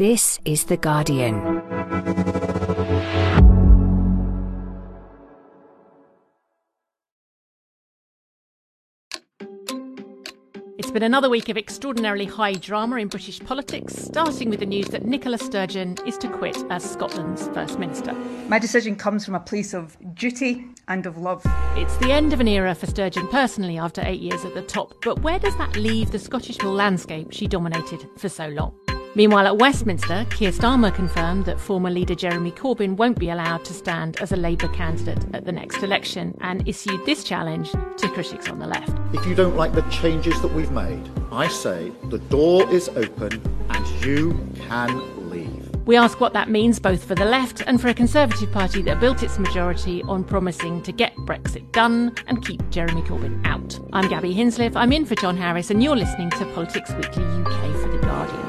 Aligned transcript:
This 0.00 0.40
is 0.46 0.64
The 0.64 0.78
Guardian. 0.78 1.60
It's 10.78 10.90
been 10.90 11.02
another 11.02 11.28
week 11.28 11.50
of 11.50 11.58
extraordinarily 11.58 12.24
high 12.24 12.54
drama 12.54 12.96
in 12.96 13.08
British 13.08 13.40
politics, 13.40 13.94
starting 13.94 14.48
with 14.48 14.60
the 14.60 14.64
news 14.64 14.86
that 14.86 15.04
Nicola 15.04 15.36
Sturgeon 15.36 15.98
is 16.06 16.16
to 16.16 16.30
quit 16.30 16.56
as 16.70 16.82
Scotland's 16.82 17.48
First 17.48 17.78
Minister. 17.78 18.14
My 18.48 18.58
decision 18.58 18.96
comes 18.96 19.26
from 19.26 19.34
a 19.34 19.40
place 19.40 19.74
of 19.74 19.98
duty 20.14 20.64
and 20.88 21.04
of 21.04 21.18
love. 21.18 21.42
It's 21.76 21.98
the 21.98 22.10
end 22.10 22.32
of 22.32 22.40
an 22.40 22.48
era 22.48 22.74
for 22.74 22.86
Sturgeon 22.86 23.28
personally 23.28 23.76
after 23.76 24.00
eight 24.06 24.22
years 24.22 24.46
at 24.46 24.54
the 24.54 24.62
top, 24.62 24.94
but 25.04 25.20
where 25.20 25.38
does 25.38 25.58
that 25.58 25.76
leave 25.76 26.10
the 26.10 26.18
Scottish 26.18 26.62
landscape 26.62 27.32
she 27.32 27.46
dominated 27.46 28.08
for 28.16 28.30
so 28.30 28.48
long? 28.48 28.74
Meanwhile, 29.16 29.48
at 29.48 29.58
Westminster, 29.58 30.24
Keir 30.30 30.52
Starmer 30.52 30.94
confirmed 30.94 31.44
that 31.46 31.58
former 31.58 31.90
leader 31.90 32.14
Jeremy 32.14 32.52
Corbyn 32.52 32.96
won't 32.96 33.18
be 33.18 33.30
allowed 33.30 33.64
to 33.64 33.74
stand 33.74 34.20
as 34.20 34.30
a 34.30 34.36
Labour 34.36 34.68
candidate 34.68 35.24
at 35.34 35.44
the 35.44 35.50
next 35.50 35.82
election 35.82 36.36
and 36.42 36.66
issued 36.68 37.04
this 37.04 37.24
challenge 37.24 37.72
to 37.72 38.08
critics 38.08 38.48
on 38.48 38.60
the 38.60 38.68
left. 38.68 38.96
If 39.12 39.26
you 39.26 39.34
don't 39.34 39.56
like 39.56 39.72
the 39.72 39.82
changes 39.82 40.40
that 40.42 40.52
we've 40.52 40.70
made, 40.70 41.10
I 41.32 41.48
say 41.48 41.90
the 42.04 42.18
door 42.18 42.70
is 42.70 42.88
open 42.90 43.42
and 43.68 44.04
you 44.04 44.38
can 44.68 45.28
leave. 45.28 45.68
We 45.86 45.96
ask 45.96 46.20
what 46.20 46.32
that 46.34 46.48
means 46.48 46.78
both 46.78 47.02
for 47.02 47.16
the 47.16 47.24
left 47.24 47.64
and 47.66 47.80
for 47.80 47.88
a 47.88 47.94
Conservative 47.94 48.52
Party 48.52 48.80
that 48.82 49.00
built 49.00 49.24
its 49.24 49.40
majority 49.40 50.04
on 50.04 50.22
promising 50.22 50.82
to 50.82 50.92
get 50.92 51.16
Brexit 51.16 51.72
done 51.72 52.14
and 52.28 52.46
keep 52.46 52.68
Jeremy 52.70 53.02
Corbyn 53.02 53.44
out. 53.44 53.76
I'm 53.92 54.08
Gaby 54.08 54.32
Hinsliff, 54.32 54.76
I'm 54.76 54.92
in 54.92 55.04
for 55.04 55.16
John 55.16 55.36
Harris, 55.36 55.70
and 55.70 55.82
you're 55.82 55.96
listening 55.96 56.30
to 56.30 56.44
Politics 56.54 56.92
Weekly 56.92 57.24
UK 57.24 57.76
for 57.82 57.88
The 57.88 57.98
Guardian. 58.02 58.39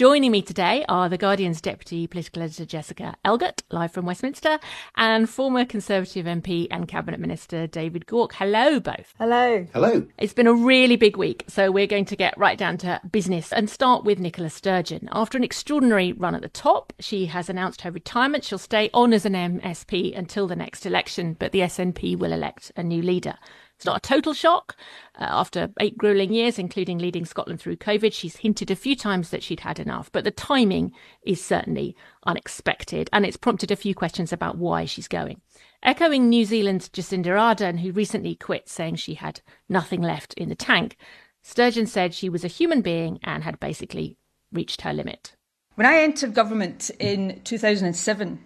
Joining 0.00 0.30
me 0.30 0.40
today 0.40 0.82
are 0.88 1.10
The 1.10 1.18
Guardian's 1.18 1.60
Deputy 1.60 2.06
Political 2.06 2.44
Editor 2.44 2.64
Jessica 2.64 3.16
Elgot, 3.22 3.62
live 3.70 3.92
from 3.92 4.06
Westminster, 4.06 4.58
and 4.96 5.28
former 5.28 5.66
Conservative 5.66 6.24
MP 6.24 6.66
and 6.70 6.88
Cabinet 6.88 7.20
Minister 7.20 7.66
David 7.66 8.06
Gauke. 8.06 8.32
Hello, 8.32 8.80
both. 8.80 9.12
Hello. 9.18 9.66
Hello. 9.74 10.06
It's 10.16 10.32
been 10.32 10.46
a 10.46 10.54
really 10.54 10.96
big 10.96 11.18
week, 11.18 11.44
so 11.48 11.70
we're 11.70 11.86
going 11.86 12.06
to 12.06 12.16
get 12.16 12.32
right 12.38 12.56
down 12.56 12.78
to 12.78 12.98
business 13.12 13.52
and 13.52 13.68
start 13.68 14.02
with 14.02 14.18
Nicola 14.18 14.48
Sturgeon. 14.48 15.06
After 15.12 15.36
an 15.36 15.44
extraordinary 15.44 16.12
run 16.12 16.34
at 16.34 16.40
the 16.40 16.48
top, 16.48 16.94
she 16.98 17.26
has 17.26 17.50
announced 17.50 17.82
her 17.82 17.90
retirement. 17.90 18.44
She'll 18.44 18.56
stay 18.56 18.88
on 18.94 19.12
as 19.12 19.26
an 19.26 19.34
MSP 19.34 20.16
until 20.16 20.46
the 20.46 20.56
next 20.56 20.86
election, 20.86 21.36
but 21.38 21.52
the 21.52 21.60
SNP 21.60 22.16
will 22.16 22.32
elect 22.32 22.72
a 22.74 22.82
new 22.82 23.02
leader. 23.02 23.34
It's 23.80 23.86
not 23.86 23.96
a 23.96 24.00
total 24.06 24.34
shock. 24.34 24.76
Uh, 25.18 25.24
after 25.30 25.70
eight 25.80 25.96
grueling 25.96 26.34
years, 26.34 26.58
including 26.58 26.98
leading 26.98 27.24
Scotland 27.24 27.62
through 27.62 27.76
COVID, 27.76 28.12
she's 28.12 28.36
hinted 28.36 28.70
a 28.70 28.76
few 28.76 28.94
times 28.94 29.30
that 29.30 29.42
she'd 29.42 29.60
had 29.60 29.80
enough, 29.80 30.12
but 30.12 30.22
the 30.22 30.30
timing 30.30 30.92
is 31.22 31.42
certainly 31.42 31.96
unexpected, 32.26 33.08
and 33.10 33.24
it's 33.24 33.38
prompted 33.38 33.70
a 33.70 33.76
few 33.76 33.94
questions 33.94 34.34
about 34.34 34.58
why 34.58 34.84
she's 34.84 35.08
going. 35.08 35.40
Echoing 35.82 36.28
New 36.28 36.44
Zealand's 36.44 36.90
Jacinda 36.90 37.28
Ardern, 37.28 37.80
who 37.80 37.90
recently 37.90 38.34
quit 38.34 38.68
saying 38.68 38.96
she 38.96 39.14
had 39.14 39.40
nothing 39.66 40.02
left 40.02 40.34
in 40.34 40.50
the 40.50 40.54
tank, 40.54 40.98
Sturgeon 41.40 41.86
said 41.86 42.12
she 42.12 42.28
was 42.28 42.44
a 42.44 42.48
human 42.48 42.82
being 42.82 43.18
and 43.24 43.44
had 43.44 43.58
basically 43.60 44.18
reached 44.52 44.82
her 44.82 44.92
limit. 44.92 45.36
When 45.76 45.86
I 45.86 46.02
entered 46.02 46.34
government 46.34 46.90
in 46.98 47.40
2007, 47.44 48.44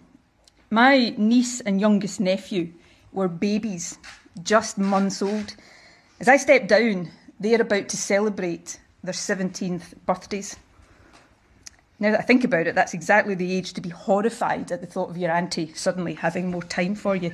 my 0.69 1.13
niece 1.17 1.59
and 1.59 1.81
youngest 1.81 2.21
nephew 2.21 2.71
were 3.11 3.27
babies 3.27 3.97
just 4.43 4.77
months 4.77 5.21
old. 5.21 5.55
As 6.19 6.27
I 6.27 6.37
step 6.37 6.67
down, 6.67 7.11
they 7.39 7.55
are 7.55 7.61
about 7.61 7.89
to 7.89 7.97
celebrate 7.97 8.79
their 9.03 9.13
17th 9.13 9.93
birthdays. 10.05 10.55
Now 11.99 12.11
that 12.11 12.19
I 12.19 12.23
think 12.23 12.43
about 12.43 12.67
it, 12.67 12.75
that's 12.75 12.93
exactly 12.93 13.35
the 13.35 13.55
age 13.55 13.73
to 13.73 13.81
be 13.81 13.89
horrified 13.89 14.71
at 14.71 14.81
the 14.81 14.87
thought 14.87 15.09
of 15.09 15.17
your 15.17 15.31
auntie 15.31 15.73
suddenly 15.73 16.13
having 16.13 16.51
more 16.51 16.63
time 16.63 16.95
for 16.95 17.15
you. 17.15 17.31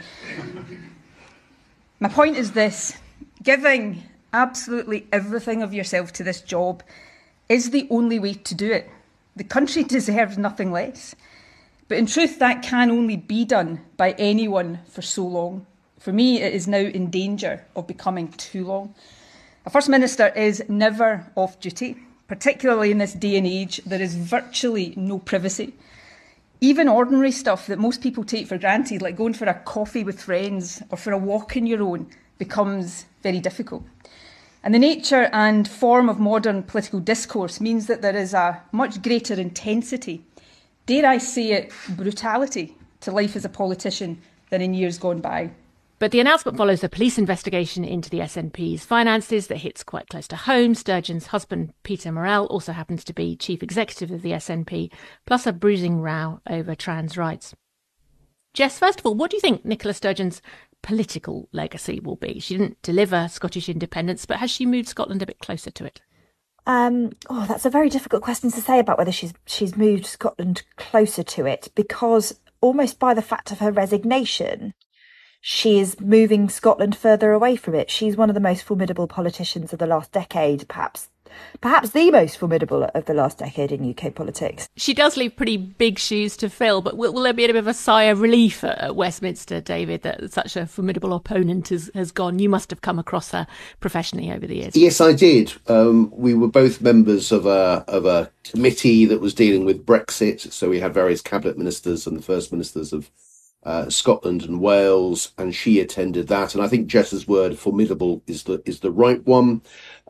My 2.00 2.10
point 2.10 2.38
is 2.38 2.52
this 2.52 2.98
giving 3.42 4.04
absolutely 4.34 5.08
everything 5.12 5.64
of 5.64 5.74
yourself 5.74 6.14
to 6.14 6.24
this 6.24 6.42
job 6.42 6.84
is 7.50 7.72
the 7.72 7.88
only 7.90 8.20
way 8.20 8.34
to 8.34 8.56
do 8.56 8.72
it. 8.72 8.90
The 9.36 9.44
country 9.44 9.84
deserves 9.98 10.38
nothing 10.38 10.72
less. 10.72 11.16
But 11.88 11.98
in 11.98 12.06
truth, 12.06 12.40
that 12.40 12.64
can 12.64 12.90
only 12.90 13.18
be 13.18 13.44
done 13.44 13.82
by 13.98 14.12
anyone 14.14 14.80
for 14.88 15.02
so 15.02 15.26
long. 15.26 15.66
For 16.02 16.12
me, 16.12 16.42
it 16.42 16.52
is 16.56 16.68
now 16.68 16.80
in 16.80 17.12
danger 17.12 17.64
of 17.76 17.86
becoming 17.86 18.30
too 18.30 18.66
long. 18.66 18.96
A 19.68 19.70
First 19.70 19.88
Minister 19.88 20.30
is 20.30 20.64
never 20.68 21.28
off 21.36 21.60
duty, 21.60 21.96
particularly 22.28 22.90
in 22.90 22.98
this 22.98 23.14
day 23.14 23.38
and 23.38 23.46
age. 23.46 23.82
There 23.86 24.02
is 24.02 24.16
virtually 24.16 24.96
no 24.98 25.20
privacy. 25.20 25.76
Even 26.60 26.88
ordinary 26.88 27.32
stuff 27.32 27.68
that 27.68 27.78
most 27.78 28.02
people 28.02 28.24
take 28.24 28.48
for 28.48 28.58
granted, 28.58 29.04
like 29.04 29.16
going 29.16 29.36
for 29.36 29.46
a 29.46 29.54
coffee 29.54 30.04
with 30.04 30.24
friends 30.24 30.82
or 30.90 30.98
for 30.98 31.12
a 31.12 31.20
walk 31.20 31.56
on 31.56 31.68
your 31.68 31.84
own, 31.84 32.10
becomes 32.40 33.06
very 33.22 33.40
difficult. 33.40 33.84
And 34.64 34.74
the 34.74 34.80
nature 34.80 35.30
and 35.32 35.68
form 35.68 36.10
of 36.10 36.20
modern 36.20 36.64
political 36.64 37.00
discourse 37.00 37.62
means 37.62 37.86
that 37.86 38.02
there 38.02 38.16
is 38.16 38.34
a 38.34 38.64
much 38.72 39.04
greater 39.04 39.36
intensity, 39.36 40.26
dare 40.88 41.06
I 41.06 41.20
say 41.20 41.52
it, 41.52 41.72
brutality 41.90 42.76
to 43.02 43.12
life 43.12 43.36
as 43.36 43.46
a 43.46 43.50
politician 43.50 44.20
than 44.50 44.64
in 44.64 44.74
years 44.74 44.98
gone 44.98 45.22
by. 45.22 45.52
But 46.02 46.10
the 46.10 46.20
announcement 46.20 46.58
follows 46.58 46.84
a 46.84 46.90
police 46.90 47.20
investigation 47.20 47.86
into 47.86 48.10
the 48.10 48.22
SNP's 48.22 48.84
finances 48.84 49.46
that 49.46 49.58
hits 49.58 49.84
quite 49.84 50.10
close 50.10 50.28
to 50.30 50.36
home. 50.36 50.74
Sturgeon's 50.74 51.28
husband, 51.28 51.76
Peter 51.84 52.12
Murrell, 52.12 52.48
also 52.48 52.72
happens 52.72 53.04
to 53.04 53.14
be 53.14 53.36
chief 53.36 53.62
executive 53.62 54.10
of 54.10 54.24
the 54.24 54.32
SNP, 54.32 54.92
plus 55.28 55.46
a 55.46 55.54
bruising 55.54 56.02
row 56.02 56.42
over 56.50 56.74
trans 56.74 57.20
rights. 57.20 57.54
Jess, 58.56 58.80
first 58.80 59.00
of 59.00 59.06
all, 59.06 59.14
what 59.14 59.30
do 59.30 59.38
you 59.38 59.42
think 59.42 59.64
Nicola 59.64 59.94
Sturgeon's 59.94 60.42
political 60.82 61.48
legacy 61.52 62.00
will 62.00 62.16
be? 62.16 62.40
She 62.40 62.58
didn't 62.58 62.82
deliver 62.82 63.28
Scottish 63.28 63.70
independence, 63.70 64.26
but 64.26 64.38
has 64.38 64.50
she 64.50 64.66
moved 64.66 64.88
Scotland 64.88 65.22
a 65.22 65.28
bit 65.28 65.38
closer 65.38 65.70
to 65.70 65.86
it? 65.86 66.02
Um, 66.66 67.12
oh, 67.30 67.46
that's 67.46 67.68
a 67.68 67.70
very 67.70 67.90
difficult 67.90 68.24
question 68.24 68.50
to 68.50 68.62
say 68.62 68.80
about 68.80 68.98
whether 68.98 69.12
she's 69.12 69.36
she's 69.46 69.78
moved 69.78 70.08
Scotland 70.08 70.64
closer 70.78 71.22
to 71.22 71.46
it 71.46 71.70
because 71.76 72.40
almost 72.60 72.98
by 72.98 73.14
the 73.14 73.22
fact 73.22 73.52
of 73.52 73.60
her 73.60 73.72
resignation, 73.72 74.74
she 75.42 75.80
is 75.80 76.00
moving 76.00 76.48
Scotland 76.50 76.96
further 76.96 77.32
away 77.32 77.56
from 77.56 77.76
it. 77.76 77.90
She's 77.90 78.16
one 78.16 78.30
of 78.30 78.36
the 78.36 78.40
most 78.40 78.64
formidable 78.64 79.08
politicians 79.08 79.74
of 79.74 79.80
the 79.80 79.88
last 79.88 80.12
decade, 80.12 80.68
perhaps 80.68 81.10
perhaps 81.62 81.92
the 81.92 82.12
most 82.12 82.38
formidable 82.38 82.84
of 82.94 83.06
the 83.06 83.14
last 83.14 83.38
decade 83.38 83.72
in 83.72 83.90
UK 83.90 84.14
politics. 84.14 84.68
She 84.76 84.94
does 84.94 85.18
leave 85.18 85.36
pretty 85.36 85.58
big 85.58 86.00
shoes 86.00 86.36
to 86.38 86.50
fill, 86.50 86.82
but 86.82 86.98
will, 86.98 87.14
will 87.14 87.24
there 87.24 87.34
be 87.34 87.46
a 87.46 87.48
bit 87.48 87.56
of 87.56 87.68
a 87.68 87.74
sigh 87.74 88.04
of 88.04 88.22
relief 88.22 88.64
at 88.64 88.96
Westminster, 88.96 89.62
David, 89.62 90.02
that 90.04 90.32
such 90.32 90.56
a 90.56 90.66
formidable 90.66 91.14
opponent 91.14 91.70
has, 91.70 91.90
has 91.94 92.12
gone? 92.12 92.40
You 92.40 92.50
must 92.50 92.70
have 92.70 92.82
come 92.82 93.00
across 93.00 93.32
her 93.32 93.48
professionally 93.80 94.32
over 94.32 94.46
the 94.46 94.58
years. 94.58 94.76
Yes, 94.76 95.02
I 95.02 95.14
did. 95.14 95.54
Um, 95.68 96.12
we 96.14 96.34
were 96.34 96.48
both 96.48 96.82
members 96.82 97.32
of 97.32 97.46
a 97.46 97.84
of 97.88 98.06
a 98.06 98.32
committee 98.44 99.06
that 99.06 99.22
was 99.22 99.34
dealing 99.34 99.66
with 99.66 99.86
Brexit, 99.86 100.52
so 100.52 100.70
we 100.70 100.80
had 100.80 100.94
various 100.94 101.22
cabinet 101.22 101.58
ministers 101.58 102.08
and 102.08 102.18
the 102.18 102.22
first 102.22 102.52
ministers 102.52 102.94
of 102.94 103.10
uh, 103.64 103.90
Scotland 103.90 104.44
and 104.44 104.60
Wales, 104.60 105.34
and 105.38 105.54
she 105.54 105.80
attended 105.80 106.28
that. 106.28 106.56
And 106.56 106.64
I 106.64 106.68
think 106.68 106.88
Jess's 106.88 107.28
word 107.28 107.58
"formidable" 107.58 108.24
is 108.28 108.44
the 108.44 108.62
is 108.66 108.80
the 108.80 108.92
right 108.92 109.26
one. 109.26 109.62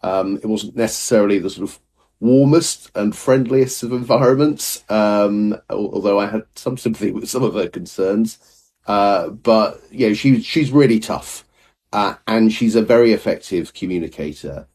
Um, 0.03 0.38
it 0.38 0.45
wasn't 0.45 0.75
necessarily 0.75 1.39
the 1.39 1.50
sort 1.50 1.69
of 1.69 1.79
warmest 2.19 2.91
and 2.95 3.16
friendliest 3.16 3.84
of 3.84 3.91
environments, 3.91 4.84
um, 4.89 5.57
although 5.69 6.19
I 6.19 6.28
had 6.28 6.44
some 6.56 6.78
sympathy 6.78 7.12
with 7.12 7.29
some 7.29 7.44
of 7.44 7.56
her 7.56 7.67
concerns. 7.67 8.38
Uh, 8.88 9.29
but 9.29 9.81
yeah, 9.91 10.13
she 10.13 10.41
she's 10.41 10.72
really 10.72 11.00
tough, 11.00 11.45
uh, 11.91 12.16
and 12.28 12.53
she's 12.53 12.75
a 12.75 12.81
very 12.81 13.12
effective 13.12 13.73
communicator. 13.73 14.68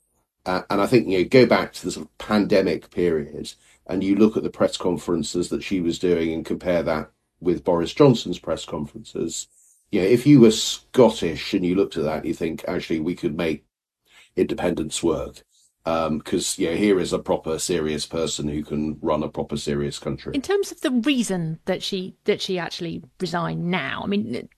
Uh, 0.45 0.63
and 0.71 0.81
I 0.81 0.87
think 0.87 1.09
you 1.09 1.19
know, 1.19 1.25
go 1.29 1.47
back 1.47 1.73
to 1.75 1.85
the 1.85 1.91
sort 1.91 2.07
of 2.07 2.19
pandemic 2.19 2.91
period, 2.91 3.55
and 3.87 4.05
you 4.05 4.17
look 4.17 4.37
at 4.37 4.43
the 4.43 4.51
press 4.51 4.77
conferences 4.77 5.49
that 5.49 5.63
she 5.63 5.81
was 5.81 5.99
doing, 5.99 6.33
and 6.33 6.45
compare 6.45 6.83
that 6.83 7.11
with 7.41 7.65
Boris 7.65 7.95
Johnson's 7.95 8.39
press 8.39 8.65
conferences. 8.65 9.49
Know, 9.93 10.03
if 10.03 10.27
you 10.27 10.41
were 10.41 10.51
Scottish 10.51 11.55
and 11.55 11.65
you 11.65 11.75
looked 11.75 11.97
at 11.97 12.05
that, 12.05 12.25
you 12.25 12.35
think 12.35 12.65
actually 12.69 13.01
we 13.01 13.15
could 13.15 13.37
make 13.37 13.65
independence 14.37 15.03
work 15.03 15.43
because 15.85 16.59
um, 16.59 16.65
here 16.65 16.99
is 16.99 17.13
a 17.13 17.19
proper 17.19 17.61
serious 17.61 18.07
person 18.07 18.49
who 18.49 18.65
can 18.65 18.99
run 19.01 19.23
a 19.23 19.29
proper 19.29 19.57
serious 19.57 20.01
country. 20.01 20.35
In 20.35 20.43
terms 20.43 20.73
of 20.73 20.81
the 20.81 20.91
reason 20.91 21.61
that 21.67 21.81
she 21.81 22.17
that 22.25 22.41
she 22.41 22.59
actually 22.59 23.05
resigned 23.21 23.71
now, 23.71 24.03
I 24.03 24.09
mean, 24.09 24.49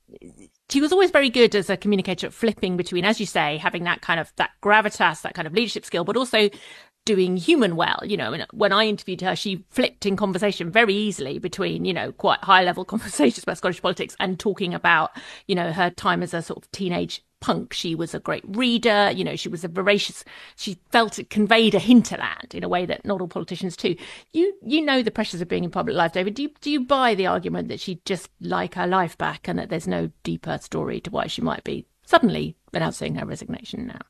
she 0.71 0.81
was 0.81 0.91
always 0.91 1.11
very 1.11 1.29
good 1.29 1.55
as 1.55 1.69
a 1.69 1.77
communicator 1.77 2.29
at 2.29 2.33
flipping 2.33 2.79
between, 2.79 3.05
as 3.05 3.21
you 3.21 3.27
say, 3.27 3.59
having 3.59 3.85
that 3.85 4.01
kind 4.01 4.19
of 4.19 4.33
that 4.37 4.53
gravitas, 4.63 5.21
that 5.21 5.35
kind 5.35 5.47
of 5.47 5.53
leadership 5.53 5.85
skill, 5.85 6.03
but 6.05 6.17
also 6.17 6.49
doing 7.09 7.39
human 7.39 7.75
well. 7.75 7.99
You 8.05 8.19
know, 8.19 8.37
when 8.53 8.71
I 8.71 8.85
interviewed 8.85 9.23
her, 9.23 9.35
she 9.35 9.65
flipped 9.71 10.05
in 10.05 10.15
conversation 10.15 10.71
very 10.71 10.93
easily 10.93 11.39
between, 11.39 11.87
you 11.87 11.95
know, 11.95 12.13
quite 12.13 12.45
high 12.45 12.63
level 12.63 12.85
conversations 12.95 13.45
about 13.45 13.57
Scottish 13.57 13.81
politics 13.81 14.15
and 14.21 14.39
talking 14.39 14.75
about, 14.75 15.13
you 15.47 15.55
know, 15.55 15.73
her 15.73 15.89
time 15.89 16.23
as 16.23 16.35
a 16.35 16.43
sort 16.43 16.63
of 16.63 16.71
teenage 16.71 17.25
punk. 17.41 17.73
She 17.73 17.95
was 17.95 18.13
a 18.13 18.21
great 18.21 18.45
reader. 18.47 19.11
You 19.11 19.25
know, 19.25 19.37
she 19.37 19.49
was 19.49 19.65
a 19.65 19.69
voracious. 19.69 20.23
She 20.57 20.77
felt 20.91 21.19
it 21.19 21.31
conveyed 21.31 21.75
a 21.75 21.79
hinterland 21.79 22.55
in 22.55 22.63
a 22.63 22.69
way 22.69 22.85
that 22.85 23.07
not 23.07 23.23
all 23.23 23.29
politicians 23.29 23.75
do. 23.75 23.97
You 24.33 24.53
you 24.63 24.83
know 24.85 25.03
the 25.03 25.11
pressures 25.11 25.41
of 25.41 25.49
being 25.49 25.65
in 25.65 25.71
public 25.71 25.97
life, 25.97 26.13
David. 26.13 26.35
Do 26.35 26.43
you, 26.43 26.51
do 26.61 26.71
you 26.71 26.85
buy 26.85 27.15
the 27.15 27.27
argument 27.27 27.69
that 27.69 27.81
she'd 27.81 28.05
just 28.05 28.29
like 28.39 28.75
her 28.75 28.87
life 28.87 29.17
back 29.17 29.49
and 29.49 29.59
that 29.59 29.71
there's 29.71 29.89
no 29.89 30.11
deeper 30.25 30.59
story 30.59 31.01
to 31.01 31.11
why 31.11 31.27
she 31.27 31.41
might 31.41 31.65
be 31.65 31.87
suddenly 32.05 32.55
announcing 32.75 33.15
her 33.15 33.25
resignation 33.25 33.87
now? 33.87 34.01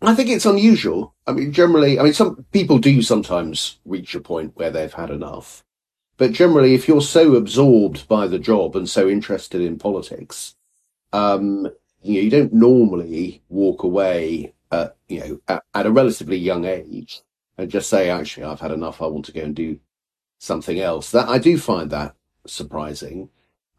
I 0.00 0.14
think 0.14 0.30
it's 0.30 0.46
unusual. 0.46 1.14
I 1.26 1.32
mean, 1.32 1.52
generally, 1.52 1.98
I 1.98 2.04
mean, 2.04 2.12
some 2.12 2.44
people 2.52 2.78
do 2.78 3.02
sometimes 3.02 3.80
reach 3.84 4.14
a 4.14 4.20
point 4.20 4.56
where 4.56 4.70
they've 4.70 4.92
had 4.92 5.10
enough. 5.10 5.64
But 6.16 6.32
generally, 6.32 6.74
if 6.74 6.86
you're 6.86 7.00
so 7.00 7.34
absorbed 7.34 8.06
by 8.08 8.26
the 8.26 8.38
job 8.38 8.76
and 8.76 8.88
so 8.88 9.08
interested 9.08 9.60
in 9.60 9.78
politics, 9.78 10.54
um, 11.12 11.68
you 12.02 12.14
know, 12.14 12.20
you 12.20 12.30
don't 12.30 12.52
normally 12.52 13.42
walk 13.48 13.82
away 13.82 14.54
you 15.08 15.20
know, 15.20 15.40
at, 15.48 15.62
at, 15.74 15.86
a 15.86 15.90
relatively 15.90 16.36
young 16.36 16.64
age 16.64 17.22
and 17.56 17.70
just 17.70 17.88
say, 17.88 18.10
actually, 18.10 18.44
I've 18.44 18.60
had 18.60 18.70
enough. 18.70 19.00
I 19.00 19.06
want 19.06 19.24
to 19.26 19.32
go 19.32 19.40
and 19.40 19.56
do 19.56 19.80
something 20.38 20.78
else. 20.78 21.10
That 21.10 21.28
I 21.28 21.38
do 21.38 21.58
find 21.58 21.90
that 21.90 22.14
surprising. 22.46 23.30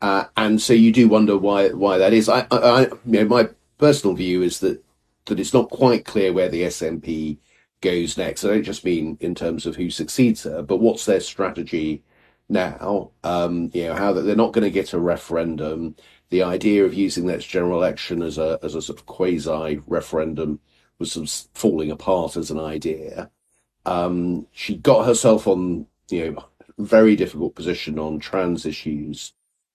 Uh, 0.01 0.25
and 0.35 0.61
so 0.61 0.73
you 0.73 0.91
do 0.91 1.07
wonder 1.07 1.37
why, 1.37 1.69
why 1.69 1.97
that 1.97 2.13
is. 2.13 2.27
I, 2.29 2.47
I, 2.51 2.81
you 2.81 2.91
know, 3.05 3.25
my 3.25 3.49
personal 3.77 4.15
view 4.15 4.41
is 4.41 4.59
that, 4.59 4.83
that 5.29 5.39
it's 5.39 5.53
not 5.53 5.69
quite 5.69 6.05
clear 6.05 6.33
where 6.33 6.49
the 6.49 6.63
SNP 6.63 7.37
goes 7.81 8.17
next. 8.17 8.43
I 8.43 8.49
don't 8.49 8.63
just 8.63 8.85
mean 8.85 9.17
in 9.21 9.33
terms 9.33 9.65
of 9.65 9.75
who 9.75 9.89
succeeds 9.89 10.43
her, 10.43 10.61
but 10.61 10.77
what's 10.77 11.05
their 11.05 11.21
strategy 11.21 12.03
now? 12.49 13.11
Um, 13.23 13.71
you 13.73 13.85
know, 13.85 13.95
how 13.95 14.13
that 14.13 14.21
they're 14.21 14.35
not 14.35 14.53
going 14.53 14.65
to 14.65 14.71
get 14.71 14.93
a 14.93 14.99
referendum 14.99 15.95
the 16.29 16.43
idea 16.43 16.85
of 16.85 16.93
using 16.93 17.25
that 17.27 17.41
general 17.41 17.79
election 17.79 18.21
as 18.21 18.37
a 18.37 18.59
as 18.63 18.75
a 18.75 18.81
sort 18.81 18.99
of 18.99 19.05
quasi 19.05 19.81
referendum 19.87 20.59
was 20.99 21.11
sort 21.13 21.27
of 21.27 21.49
falling 21.53 21.91
apart 21.91 22.37
as 22.37 22.51
an 22.51 22.59
idea. 22.59 23.29
Um, 23.85 24.47
she 24.51 24.77
got 24.77 25.05
herself 25.05 25.47
on 25.47 25.87
you 26.09 26.31
know 26.31 26.45
very 26.77 27.15
difficult 27.15 27.55
position 27.55 27.99
on 27.99 28.19
trans 28.19 28.65
issues 28.65 29.33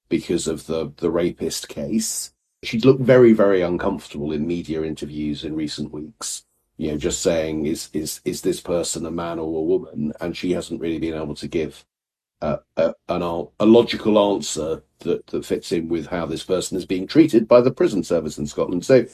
because 0.09 0.47
of 0.47 0.67
the 0.67 0.93
the 0.97 1.11
rapist 1.11 1.69
case. 1.69 2.33
She'd 2.65 2.85
looked 2.85 3.03
very 3.03 3.33
very 3.33 3.63
uncomfortable 3.63 4.33
in 4.33 4.47
media 4.47 4.83
interviews 4.83 5.45
in 5.45 5.55
recent 5.55 5.93
weeks. 5.93 6.45
You 6.77 6.91
know, 6.91 6.99
just 6.99 7.23
saying 7.23 7.67
is 7.67 7.91
is 7.93 8.21
is 8.25 8.43
this 8.43 8.61
person 8.61 9.07
a 9.07 9.11
man 9.11 9.39
or 9.39 9.59
a 9.59 9.63
woman, 9.63 10.13
and 10.21 10.37
she 10.37 10.53
hasn't 10.53 10.81
really 10.81 10.99
been 10.99 11.15
able 11.15 11.35
to 11.37 11.49
give 11.49 11.85
uh, 12.45 12.59
a, 12.77 12.95
an, 13.09 13.23
a 13.23 13.65
logical 13.65 14.35
answer 14.35 14.83
that, 14.99 15.27
that 15.29 15.47
fits 15.47 15.73
in 15.73 15.89
with 15.89 16.07
how 16.07 16.27
this 16.27 16.45
person 16.45 16.77
is 16.77 16.85
being 16.85 17.07
treated 17.07 17.49
by 17.49 17.61
the 17.61 17.71
prison 17.71 18.05
service 18.05 18.37
in 18.37 18.47
Scotland. 18.47 18.85
So, 18.85 19.07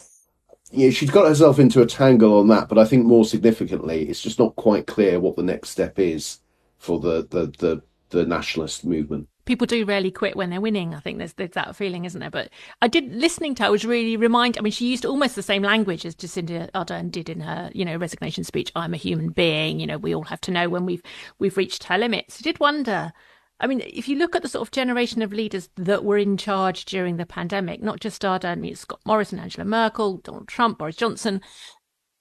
you 0.73 0.87
know, 0.87 0.91
she's 0.91 1.11
got 1.11 1.29
herself 1.29 1.58
into 1.58 1.81
a 1.81 1.87
tangle 1.87 2.38
on 2.38 2.49
that, 2.49 2.69
but 2.69 2.79
I 2.79 2.85
think 2.85 3.06
more 3.06 3.25
significantly, 3.25 4.08
it's 4.08 4.23
just 4.23 4.38
not 4.38 4.56
quite 4.56 4.87
clear 4.87 5.20
what 5.20 5.37
the 5.37 5.43
next 5.43 5.70
step 5.70 5.99
is 5.99 6.41
for 6.79 6.99
the, 6.99 7.26
the, 7.31 7.52
the, 7.58 7.82
the 8.11 8.26
nationalist 8.26 8.85
movement 8.85 9.29
people 9.44 9.66
do 9.66 9.84
rarely 9.84 10.10
quit 10.10 10.37
when 10.37 10.50
they're 10.50 10.60
winning. 10.60 10.94
I 10.94 11.00
think 11.00 11.19
there's, 11.19 11.32
there's 11.34 11.50
that 11.50 11.76
feeling, 11.76 12.04
isn't 12.04 12.20
there? 12.20 12.31
But 12.31 12.50
I 12.82 12.88
did 12.88 13.12
listening 13.14 13.54
to 13.56 13.62
her 13.64 13.66
I 13.69 13.70
was 13.70 13.84
really 13.84 14.16
reminded. 14.16 14.58
I 14.58 14.62
mean, 14.62 14.72
she 14.72 14.88
used 14.88 15.04
almost 15.04 15.34
the 15.34 15.42
same 15.42 15.62
language 15.62 16.04
as 16.04 16.14
Jacinda 16.14 16.70
Ardern 16.72 17.10
did 17.10 17.28
in 17.28 17.40
her, 17.40 17.70
you 17.75 17.84
know, 17.84 17.96
resignation 17.96 18.44
speech. 18.44 18.72
I'm 18.75 18.94
a 18.94 18.98
human 18.98 19.31
being. 19.31 19.81
You 19.81 19.87
know, 19.87 19.98
we 19.98 20.14
all 20.14 20.25
have 20.25 20.40
to 20.42 20.50
know 20.50 20.69
when 20.69 20.87
we've 20.87 21.02
we've 21.38 21.56
reached 21.56 21.90
our 21.90 21.98
limits. 21.98 22.38
I 22.40 22.42
did 22.42 22.60
wonder 22.60 23.12
I 23.60 23.66
mean, 23.66 23.82
if 23.87 24.08
you 24.08 24.16
look 24.16 24.34
at 24.34 24.42
the 24.42 24.48
sort 24.48 24.66
of 24.66 24.72
generation 24.72 25.20
of 25.20 25.32
leaders 25.32 25.69
that 25.76 26.02
were 26.02 26.16
in 26.16 26.38
charge 26.38 26.87
during 26.87 27.19
the 27.19 27.26
pandemic, 27.26 27.82
not 27.82 28.00
just 28.00 28.22
Ardern, 28.22 28.52
I 28.52 28.54
mean, 28.54 28.75
Scott 28.75 29.00
Morrison, 29.04 29.38
Angela 29.38 29.66
Merkel, 29.66 30.16
Donald 30.19 30.48
Trump, 30.48 30.78
Boris 30.78 30.96
Johnson, 30.96 31.42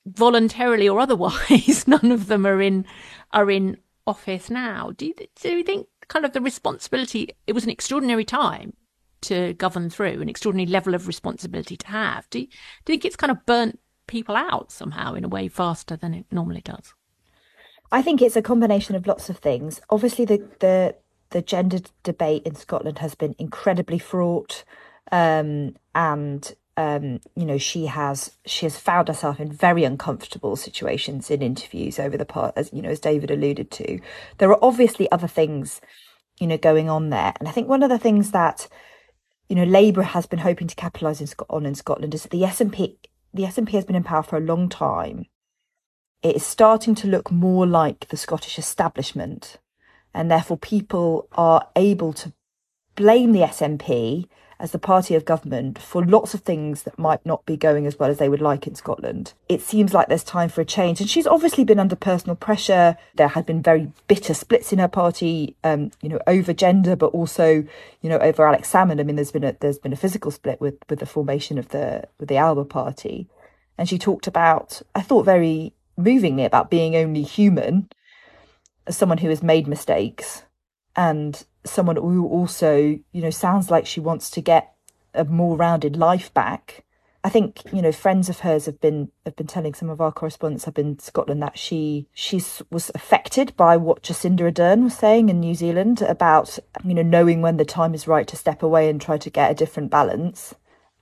voluntarily 0.05 0.89
or 0.89 0.99
otherwise, 0.99 1.87
none 1.87 2.11
of 2.11 2.27
them 2.27 2.45
are 2.45 2.61
in 2.61 2.85
are 3.31 3.49
in 3.49 3.77
office 4.05 4.49
now. 4.49 4.91
Do 4.97 5.07
you, 5.07 5.13
do 5.41 5.49
you 5.49 5.63
think 5.63 5.87
kind 6.09 6.25
of 6.25 6.33
the 6.33 6.41
responsibility? 6.41 7.29
It 7.47 7.53
was 7.53 7.63
an 7.63 7.69
extraordinary 7.69 8.25
time 8.25 8.73
to 9.21 9.53
govern 9.53 9.89
through, 9.89 10.21
an 10.21 10.29
extraordinary 10.29 10.69
level 10.69 10.93
of 10.93 11.07
responsibility 11.07 11.77
to 11.77 11.87
have. 11.87 12.29
Do 12.29 12.39
you, 12.39 12.47
do 12.47 12.93
you 12.93 12.93
think 12.93 13.05
it's 13.05 13.15
kind 13.15 13.31
of 13.31 13.45
burnt 13.45 13.79
people 14.07 14.35
out 14.35 14.71
somehow 14.71 15.13
in 15.13 15.23
a 15.23 15.29
way 15.29 15.47
faster 15.47 15.95
than 15.95 16.13
it 16.13 16.25
normally 16.31 16.61
does? 16.61 16.93
I 17.91 18.01
think 18.01 18.21
it's 18.21 18.35
a 18.35 18.41
combination 18.41 18.95
of 18.95 19.07
lots 19.07 19.29
of 19.29 19.37
things. 19.37 19.81
Obviously, 19.89 20.25
the 20.25 20.47
the 20.59 20.95
the 21.31 21.41
gender 21.41 21.79
debate 22.03 22.43
in 22.45 22.55
Scotland 22.55 22.99
has 22.99 23.15
been 23.15 23.35
incredibly 23.37 23.99
fraught, 23.99 24.63
um, 25.11 25.75
and 25.95 26.55
um, 26.79 27.19
you 27.35 27.45
know 27.45 27.57
she 27.57 27.87
has 27.87 28.31
she 28.45 28.65
has 28.65 28.79
found 28.79 29.09
herself 29.09 29.37
in 29.37 29.51
very 29.51 29.83
uncomfortable 29.83 30.55
situations 30.55 31.29
in 31.29 31.41
interviews 31.41 31.99
over 31.99 32.15
the 32.15 32.23
part, 32.23 32.53
as 32.55 32.71
you 32.71 32.81
know, 32.81 32.89
as 32.89 33.01
David 33.01 33.29
alluded 33.29 33.69
to. 33.71 33.99
There 34.37 34.49
are 34.49 34.63
obviously 34.63 35.11
other 35.11 35.27
things, 35.27 35.81
you 36.39 36.47
know, 36.47 36.57
going 36.57 36.89
on 36.89 37.09
there, 37.09 37.33
and 37.37 37.49
I 37.49 37.51
think 37.51 37.67
one 37.67 37.83
of 37.83 37.89
the 37.89 37.99
things 37.99 38.31
that 38.31 38.69
you 39.49 39.57
know 39.57 39.65
Labour 39.65 40.03
has 40.03 40.25
been 40.25 40.39
hoping 40.39 40.69
to 40.69 40.75
capitalise 40.75 41.35
on 41.49 41.65
in 41.65 41.75
Scotland 41.75 42.13
is 42.13 42.23
that 42.23 42.31
the 42.31 42.43
SNP 42.43 42.95
the 43.33 43.43
SNP 43.43 43.71
has 43.71 43.83
been 43.83 43.97
in 43.97 44.03
power 44.03 44.23
for 44.23 44.37
a 44.37 44.41
long 44.41 44.69
time. 44.69 45.25
It 46.23 46.37
is 46.37 46.45
starting 46.45 46.95
to 46.95 47.07
look 47.07 47.29
more 47.29 47.67
like 47.67 48.07
the 48.07 48.17
Scottish 48.17 48.57
establishment 48.57 49.57
and 50.13 50.31
therefore 50.31 50.57
people 50.57 51.27
are 51.33 51.67
able 51.75 52.13
to 52.13 52.31
blame 52.95 53.33
the 53.33 53.41
SNP 53.41 54.27
as 54.59 54.71
the 54.71 54.79
party 54.79 55.15
of 55.15 55.23
government 55.23 55.79
for 55.79 56.05
lots 56.05 56.33
of 56.33 56.41
things 56.41 56.83
that 56.83 56.99
might 56.99 57.25
not 57.25 57.45
be 57.45 57.55
going 57.55 57.85
as 57.85 57.97
well 57.97 58.09
as 58.09 58.17
they 58.17 58.27
would 58.27 58.41
like 58.41 58.67
in 58.67 58.75
Scotland. 58.75 59.33
It 59.47 59.61
seems 59.61 59.93
like 59.93 60.07
there's 60.07 60.23
time 60.23 60.49
for 60.49 60.59
a 60.61 60.65
change. 60.65 60.99
And 60.99 61.09
she's 61.09 61.25
obviously 61.25 61.63
been 61.63 61.79
under 61.79 61.95
personal 61.95 62.35
pressure. 62.35 62.97
There 63.15 63.29
had 63.29 63.45
been 63.45 63.61
very 63.61 63.91
bitter 64.07 64.33
splits 64.33 64.73
in 64.73 64.79
her 64.79 64.89
party, 64.89 65.55
um, 65.63 65.91
you 66.01 66.09
know, 66.09 66.19
over 66.27 66.51
gender, 66.51 66.95
but 66.95 67.07
also, 67.07 67.63
you 68.01 68.09
know, 68.09 68.17
over 68.17 68.45
Alex 68.45 68.71
Salmond. 68.71 68.99
I 68.99 69.03
mean, 69.03 69.15
there's 69.15 69.31
been 69.31 69.45
a 69.45 69.55
there's 69.59 69.79
been 69.79 69.93
a 69.93 69.97
physical 69.97 70.31
split 70.31 70.59
with 70.59 70.75
with 70.89 70.99
the 70.99 71.05
formation 71.05 71.57
of 71.57 71.69
the 71.69 72.07
with 72.19 72.27
the 72.27 72.37
Alba 72.37 72.65
party. 72.65 73.27
And 73.77 73.87
she 73.87 73.97
talked 73.97 74.27
about, 74.27 74.81
I 74.93 75.01
thought 75.01 75.23
very 75.23 75.71
movingly 75.95 76.43
about 76.43 76.69
being 76.69 76.97
only 76.97 77.23
human 77.23 77.87
as 78.87 78.97
someone 78.97 79.19
who 79.19 79.29
has 79.29 79.41
made 79.41 79.67
mistakes 79.67 80.43
and 80.99 81.45
someone 81.63 81.95
who 81.95 82.27
also, 82.27 82.99
you 83.13 83.21
know, 83.21 83.29
sounds 83.29 83.71
like 83.71 83.85
she 83.85 84.01
wants 84.01 84.29
to 84.31 84.41
get 84.41 84.73
a 85.13 85.23
more 85.23 85.55
rounded 85.55 85.95
life 85.95 86.31
back. 86.33 86.83
I 87.23 87.29
think 87.29 87.61
you 87.73 87.81
know 87.81 87.91
friends 87.91 88.29
of 88.29 88.41
hers 88.41 88.65
have 88.65 88.79
been 88.79 89.11
have 89.25 89.35
been 89.35 89.47
telling 89.47 89.73
some 89.73 89.89
of 89.89 89.99
our 89.99 90.11
correspondents 90.11 90.67
up 90.67 90.79
in 90.79 90.99
Scotland 90.99 91.41
that 91.41 91.57
she 91.57 92.07
she 92.13 92.41
was 92.69 92.91
affected 92.95 93.55
by 93.57 93.75
what 93.75 94.03
Jacinda 94.03 94.51
Ardern 94.51 94.83
was 94.83 94.97
saying 94.97 95.29
in 95.29 95.39
New 95.39 95.53
Zealand 95.53 96.01
about 96.01 96.59
you 96.83 96.93
know 96.93 97.01
knowing 97.01 97.41
when 97.41 97.57
the 97.57 97.65
time 97.65 97.93
is 97.93 98.07
right 98.07 98.27
to 98.27 98.37
step 98.37 98.63
away 98.63 98.89
and 98.89 99.01
try 99.01 99.17
to 99.17 99.29
get 99.29 99.51
a 99.51 99.55
different 99.55 99.89
balance. 99.89 100.55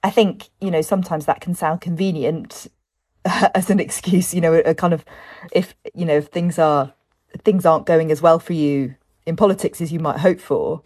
I 0.03 0.10
think 0.12 0.50
you 0.60 0.71
know 0.71 0.81
sometimes 0.81 1.25
that 1.25 1.41
can 1.41 1.53
sound 1.53 1.81
convenient 1.81 2.67
as 3.25 3.69
an 3.69 3.79
excuse. 3.79 4.33
You 4.33 4.41
know, 4.41 4.53
a, 4.53 4.60
a 4.71 4.75
kind 4.75 4.93
of 4.93 5.05
if 5.51 5.75
you 5.93 6.05
know 6.05 6.17
if 6.17 6.27
things 6.27 6.57
are 6.57 6.93
things 7.43 7.65
aren't 7.65 7.86
going 7.86 8.12
as 8.12 8.21
well 8.21 8.39
for 8.39 8.53
you 8.53 8.95
in 9.27 9.36
politics 9.36 9.81
as 9.81 9.91
you 9.91 10.00
might 10.00 10.19
hope 10.19 10.39
for. 10.39 10.81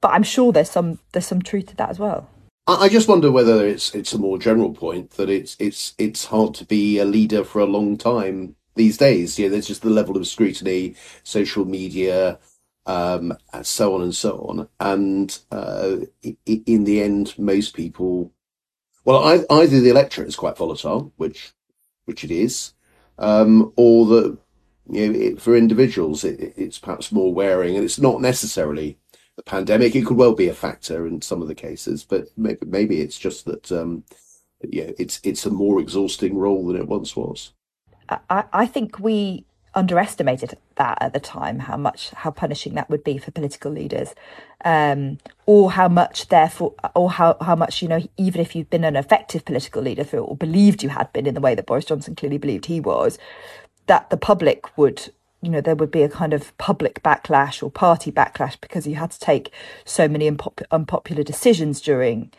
But 0.00 0.12
I'm 0.12 0.22
sure 0.22 0.52
there's 0.52 0.70
some 0.70 0.98
there's 1.12 1.26
some 1.26 1.42
truth 1.42 1.66
to 1.66 1.76
that 1.76 1.90
as 1.90 1.98
well. 1.98 2.28
I 2.68 2.88
just 2.88 3.08
wonder 3.08 3.32
whether 3.32 3.66
it's 3.66 3.92
it's 3.94 4.12
a 4.12 4.18
more 4.18 4.38
general 4.38 4.72
point 4.72 5.12
that 5.12 5.28
it's 5.28 5.56
it's 5.58 5.94
it's 5.98 6.26
hard 6.26 6.54
to 6.54 6.64
be 6.64 6.98
a 6.98 7.04
leader 7.04 7.42
for 7.42 7.60
a 7.60 7.66
long 7.66 7.96
time 7.96 8.54
these 8.76 8.96
days. 8.96 9.38
You 9.38 9.46
know, 9.46 9.52
there's 9.52 9.66
just 9.66 9.82
the 9.82 9.90
level 9.90 10.16
of 10.16 10.26
scrutiny, 10.26 10.94
social 11.24 11.64
media, 11.64 12.38
um, 12.86 13.36
and 13.52 13.66
so 13.66 13.94
on 13.94 14.02
and 14.02 14.14
so 14.14 14.38
on. 14.48 14.68
And 14.78 15.36
uh, 15.50 15.96
in 16.46 16.84
the 16.84 17.02
end, 17.02 17.34
most 17.36 17.74
people, 17.74 18.32
well, 19.04 19.44
either 19.50 19.80
the 19.80 19.90
electorate 19.90 20.28
is 20.28 20.36
quite 20.36 20.56
volatile, 20.56 21.12
which 21.16 21.52
which 22.04 22.22
it 22.22 22.30
is, 22.30 22.74
um, 23.18 23.72
or 23.76 24.06
the 24.06 24.38
you 24.88 25.08
know, 25.08 25.18
it, 25.18 25.40
for 25.40 25.56
individuals, 25.56 26.24
it, 26.24 26.54
it's 26.56 26.78
perhaps 26.78 27.12
more 27.12 27.32
wearing, 27.32 27.76
and 27.76 27.84
it's 27.84 27.98
not 27.98 28.20
necessarily 28.20 28.98
the 29.36 29.42
pandemic. 29.42 29.94
It 29.94 30.06
could 30.06 30.16
well 30.16 30.34
be 30.34 30.48
a 30.48 30.54
factor 30.54 31.06
in 31.06 31.22
some 31.22 31.42
of 31.42 31.48
the 31.48 31.54
cases, 31.54 32.04
but 32.04 32.28
maybe 32.36 32.66
maybe 32.66 33.00
it's 33.00 33.18
just 33.18 33.44
that 33.46 33.70
um, 33.72 34.04
yeah, 34.62 34.90
it's 34.98 35.20
it's 35.22 35.46
a 35.46 35.50
more 35.50 35.80
exhausting 35.80 36.36
role 36.36 36.66
than 36.66 36.76
it 36.76 36.88
once 36.88 37.16
was. 37.16 37.52
I, 38.28 38.44
I 38.52 38.66
think 38.66 38.98
we 38.98 39.44
underestimated 39.74 40.58
that 40.76 40.98
at 41.00 41.14
the 41.14 41.20
time 41.20 41.60
how 41.60 41.76
much 41.76 42.10
how 42.10 42.30
punishing 42.30 42.74
that 42.74 42.90
would 42.90 43.02
be 43.02 43.16
for 43.16 43.30
political 43.30 43.72
leaders 43.72 44.14
um, 44.66 45.18
or 45.46 45.72
how 45.72 45.88
much 45.88 46.28
therefore 46.28 46.74
or 46.94 47.10
how 47.10 47.36
how 47.40 47.56
much 47.56 47.80
you 47.80 47.88
know 47.88 48.00
even 48.18 48.40
if 48.40 48.54
you've 48.54 48.68
been 48.68 48.84
an 48.84 48.96
effective 48.96 49.44
political 49.44 49.80
leader 49.80 50.04
for, 50.04 50.18
or 50.18 50.36
believed 50.36 50.82
you 50.82 50.90
had 50.90 51.10
been 51.12 51.26
in 51.26 51.34
the 51.34 51.40
way 51.40 51.54
that 51.54 51.66
Boris 51.66 51.86
Johnson 51.86 52.14
clearly 52.14 52.38
believed 52.38 52.66
he 52.66 52.80
was 52.80 53.18
that 53.86 54.10
the 54.10 54.16
public 54.16 54.76
would 54.76 55.12
you 55.40 55.50
know 55.50 55.60
there 55.60 55.74
would 55.74 55.90
be 55.90 56.02
a 56.02 56.08
kind 56.08 56.32
of 56.32 56.56
public 56.58 57.02
backlash 57.02 57.62
or 57.62 57.70
party 57.70 58.12
backlash 58.12 58.60
because 58.60 58.86
you 58.86 58.94
had 58.94 59.10
to 59.10 59.18
take 59.18 59.52
so 59.84 60.08
many 60.08 60.30
unpop- 60.30 60.62
unpopular 60.70 61.22
decisions 61.22 61.80
during 61.80 62.30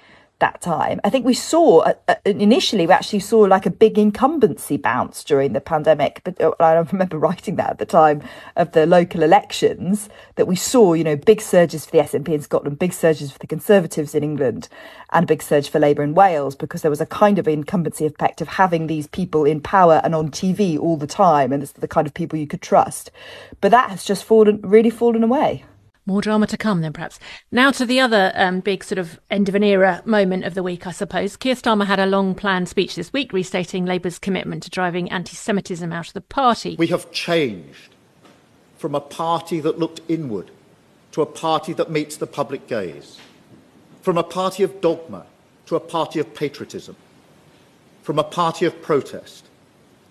that 0.43 0.59
time. 0.59 0.99
I 1.05 1.09
think 1.09 1.25
we 1.25 1.33
saw 1.33 1.79
uh, 1.79 1.93
uh, 2.09 2.15
initially 2.25 2.85
we 2.85 2.91
actually 2.91 3.21
saw 3.21 3.39
like 3.39 3.65
a 3.65 3.69
big 3.69 3.97
incumbency 3.97 4.75
bounce 4.75 5.23
during 5.23 5.53
the 5.53 5.61
pandemic. 5.61 6.19
But 6.25 6.41
uh, 6.41 6.51
I 6.59 6.73
remember 6.91 7.17
writing 7.17 7.55
that 7.55 7.69
at 7.69 7.77
the 7.77 7.85
time 7.85 8.21
of 8.57 8.73
the 8.73 8.85
local 8.85 9.23
elections 9.23 10.09
that 10.35 10.45
we 10.45 10.57
saw, 10.57 10.95
you 10.95 11.05
know, 11.05 11.15
big 11.15 11.39
surges 11.39 11.85
for 11.85 11.91
the 11.91 11.99
SNP 11.99 12.27
in 12.27 12.41
Scotland, 12.41 12.77
big 12.77 12.91
surges 12.91 13.31
for 13.31 13.39
the 13.39 13.47
Conservatives 13.47 14.13
in 14.13 14.21
England, 14.21 14.67
and 15.13 15.23
a 15.23 15.27
big 15.27 15.41
surge 15.41 15.69
for 15.69 15.79
Labour 15.79 16.03
in 16.03 16.13
Wales 16.13 16.57
because 16.57 16.81
there 16.81 16.91
was 16.91 16.99
a 16.99 17.05
kind 17.05 17.39
of 17.39 17.47
incumbency 17.47 18.05
effect 18.05 18.41
of 18.41 18.49
having 18.49 18.87
these 18.87 19.07
people 19.07 19.45
in 19.45 19.61
power 19.61 20.01
and 20.03 20.13
on 20.13 20.29
TV 20.29 20.77
all 20.77 20.97
the 20.97 21.07
time, 21.07 21.53
and 21.53 21.63
it's 21.63 21.71
the 21.71 21.87
kind 21.87 22.05
of 22.05 22.13
people 22.13 22.37
you 22.37 22.47
could 22.47 22.61
trust. 22.61 23.11
But 23.61 23.71
that 23.71 23.91
has 23.91 24.03
just 24.03 24.25
fallen, 24.25 24.59
really 24.61 24.89
fallen 24.89 25.23
away. 25.23 25.63
More 26.05 26.21
drama 26.21 26.47
to 26.47 26.57
come, 26.57 26.81
then, 26.81 26.91
perhaps. 26.91 27.17
Now 27.49 27.71
to 27.71 27.85
the 27.85 28.01
other 28.01 28.33
um, 28.35 28.59
big 28.59 28.83
sort 28.83 28.99
of 28.99 29.19
end 29.31 29.47
of 29.47 29.55
an 29.55 29.63
era 29.63 30.01
moment 30.05 30.43
of 30.43 30.53
the 30.53 30.63
week, 30.63 30.85
I 30.85 30.91
suppose. 30.91 31.37
Keir 31.37 31.55
Starmer 31.55 31.85
had 31.85 31.99
a 31.99 32.05
long 32.05 32.35
planned 32.35 32.67
speech 32.67 32.95
this 32.95 33.13
week 33.13 33.31
restating 33.31 33.85
Labour's 33.85 34.19
commitment 34.19 34.63
to 34.63 34.69
driving 34.69 35.09
anti 35.11 35.35
Semitism 35.35 35.93
out 35.93 36.07
of 36.07 36.13
the 36.13 36.21
party. 36.21 36.75
We 36.77 36.87
have 36.87 37.11
changed 37.11 37.95
from 38.77 38.95
a 38.95 38.99
party 38.99 39.61
that 39.61 39.79
looked 39.79 40.01
inward 40.09 40.51
to 41.13 41.21
a 41.21 41.25
party 41.25 41.71
that 41.73 41.89
meets 41.89 42.17
the 42.17 42.27
public 42.27 42.67
gaze, 42.67 43.17
from 44.01 44.17
a 44.17 44.23
party 44.23 44.63
of 44.63 44.81
dogma 44.81 45.25
to 45.67 45.77
a 45.77 45.79
party 45.79 46.19
of 46.19 46.33
patriotism, 46.35 46.97
from 48.01 48.19
a 48.19 48.23
party 48.25 48.65
of 48.65 48.81
protest 48.81 49.45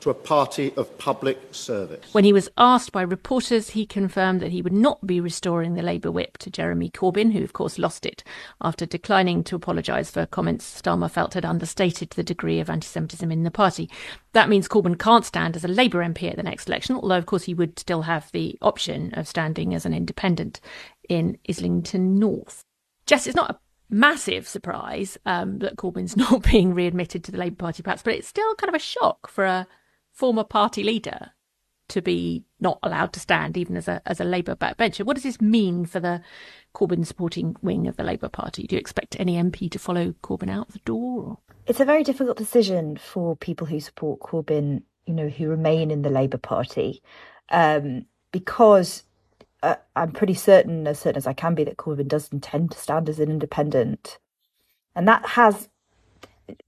to 0.02 0.10
a 0.10 0.14
party 0.14 0.72
of 0.76 0.98
public 0.98 1.38
service. 1.52 2.12
When 2.12 2.24
he 2.24 2.32
was 2.32 2.48
asked 2.58 2.90
by 2.90 3.02
reporters, 3.02 3.70
he 3.70 3.86
confirmed 3.86 4.40
that 4.40 4.50
he 4.50 4.60
would 4.60 4.72
not 4.72 5.06
be 5.06 5.20
restoring 5.20 5.74
the 5.74 5.82
Labour 5.82 6.10
whip 6.10 6.38
to 6.38 6.50
Jeremy 6.50 6.90
Corbyn, 6.90 7.32
who 7.32 7.44
of 7.44 7.52
course 7.52 7.78
lost 7.78 8.04
it 8.04 8.24
after 8.60 8.84
declining 8.84 9.44
to 9.44 9.54
apologise 9.54 10.10
for 10.10 10.26
comments 10.26 10.82
Starmer 10.82 11.08
felt 11.08 11.34
had 11.34 11.44
understated 11.44 12.10
the 12.10 12.24
degree 12.24 12.58
of 12.58 12.68
anti 12.68 12.86
Semitism 12.86 13.30
in 13.30 13.44
the 13.44 13.50
party. 13.50 13.88
That 14.32 14.48
means 14.48 14.66
Corbyn 14.66 14.98
can't 14.98 15.24
stand 15.24 15.54
as 15.54 15.64
a 15.64 15.68
Labour 15.68 16.00
MP 16.00 16.28
at 16.28 16.36
the 16.36 16.42
next 16.42 16.68
election, 16.68 16.96
although 16.96 17.18
of 17.18 17.26
course 17.26 17.44
he 17.44 17.54
would 17.54 17.78
still 17.78 18.02
have 18.02 18.30
the 18.32 18.58
option 18.60 19.14
of 19.14 19.28
standing 19.28 19.72
as 19.72 19.86
an 19.86 19.94
independent 19.94 20.60
in 21.08 21.38
Islington 21.48 22.18
North. 22.18 22.64
Jess, 23.06 23.28
it's 23.28 23.36
not 23.36 23.50
a 23.50 23.58
massive 23.88 24.48
surprise 24.48 25.16
um, 25.26 25.60
that 25.60 25.76
Corbyn's 25.76 26.16
not 26.16 26.42
being 26.42 26.74
readmitted 26.74 27.22
to 27.22 27.30
the 27.30 27.38
Labour 27.38 27.56
Party, 27.56 27.84
perhaps, 27.84 28.02
but 28.02 28.14
it's 28.14 28.26
still 28.26 28.52
kind 28.56 28.68
of 28.68 28.74
a 28.74 28.80
shock 28.80 29.28
for 29.28 29.44
a 29.44 29.68
former 30.12 30.44
party 30.44 30.82
leader 30.82 31.32
to 31.88 32.00
be 32.00 32.44
not 32.58 32.78
allowed 32.82 33.12
to 33.12 33.20
stand 33.20 33.56
even 33.56 33.76
as 33.76 33.86
a 33.86 34.00
as 34.06 34.20
a 34.20 34.24
Labour 34.24 34.54
backbencher. 34.54 35.04
What 35.04 35.14
does 35.14 35.24
this 35.24 35.40
mean 35.40 35.84
for 35.84 36.00
the 36.00 36.22
Corbyn 36.74 37.06
supporting 37.06 37.56
wing 37.60 37.86
of 37.86 37.96
the 37.96 38.04
Labour 38.04 38.28
Party? 38.28 38.66
Do 38.66 38.76
you 38.76 38.80
expect 38.80 39.16
any 39.20 39.34
MP 39.34 39.70
to 39.70 39.78
follow 39.78 40.14
Corbyn 40.22 40.50
out 40.50 40.70
the 40.70 40.78
door? 40.80 41.22
Or? 41.22 41.38
It's 41.66 41.80
a 41.80 41.84
very 41.84 42.02
difficult 42.02 42.38
decision 42.38 42.96
for 42.96 43.36
people 43.36 43.66
who 43.66 43.78
support 43.78 44.20
Corbyn, 44.20 44.82
you 45.06 45.14
know, 45.14 45.28
who 45.28 45.48
remain 45.48 45.90
in 45.90 46.02
the 46.02 46.10
Labour 46.10 46.38
Party, 46.38 47.02
um, 47.50 48.06
because 48.32 49.04
uh, 49.62 49.76
I'm 49.94 50.12
pretty 50.12 50.34
certain, 50.34 50.86
as 50.86 50.98
certain 50.98 51.18
as 51.18 51.26
I 51.26 51.34
can 51.34 51.54
be, 51.54 51.64
that 51.64 51.76
Corbyn 51.76 52.08
does 52.08 52.32
intend 52.32 52.72
to 52.72 52.78
stand 52.78 53.08
as 53.08 53.20
an 53.20 53.30
independent, 53.30 54.18
and 54.94 55.06
that 55.06 55.26
has 55.30 55.68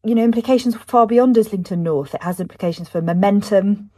you 0.02 0.14
know, 0.14 0.24
implications 0.24 0.76
far 0.76 1.06
beyond 1.06 1.36
Islington 1.36 1.82
North. 1.82 2.14
It 2.14 2.22
has 2.22 2.40
implications 2.40 2.88
for 2.88 3.02
Momentum, 3.02 3.90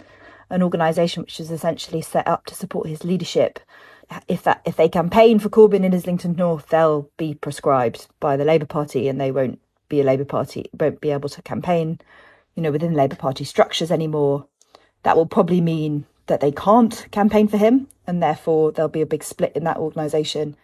an 0.51 0.63
organisation 0.63 1.23
which 1.23 1.41
is 1.41 1.51
essentially 1.51 2.01
set 2.01 2.27
up 2.27 2.47
to 2.47 2.55
support 2.55 2.89
his 2.89 3.05
leadership. 3.05 3.59
If 4.29 4.45
that 4.45 4.63
if 4.65 4.77
they 4.77 4.89
campaign 4.89 5.41
for 5.41 5.49
Corbyn 5.49 5.85
in 5.85 5.95
Islington 5.95 6.37
North, 6.37 6.69
they'll 6.69 7.11
be 7.17 7.35
proscribed 7.35 8.07
by 8.21 8.37
the 8.37 8.45
Labour 8.45 8.67
Party, 8.67 9.09
and 9.09 9.21
they 9.21 9.33
won't 9.33 9.61
be 9.89 10.01
a 10.01 10.05
Labour 10.05 10.25
Party, 10.25 10.71
won't 10.79 11.01
be 11.01 11.11
able 11.11 11.29
to 11.29 11.43
campaign, 11.43 12.01
you 12.55 12.63
know, 12.63 12.71
within 12.71 12.95
Labour 12.95 13.17
Party 13.17 13.45
structures 13.45 13.91
anymore. 13.91 14.47
That 15.03 15.17
will 15.17 15.27
probably 15.27 15.61
mean 15.61 16.07
that 16.27 16.41
they 16.41 16.53
can't 16.53 17.07
campaign 17.11 17.49
for 17.49 17.57
him, 17.57 17.89
and 18.07 18.23
therefore 18.23 18.71
there'll 18.73 18.89
be 18.89 19.03
a 19.03 19.07
big 19.07 19.25
split 19.25 19.53
in 19.57 19.65
that 19.65 19.79
organisation. 19.79 20.57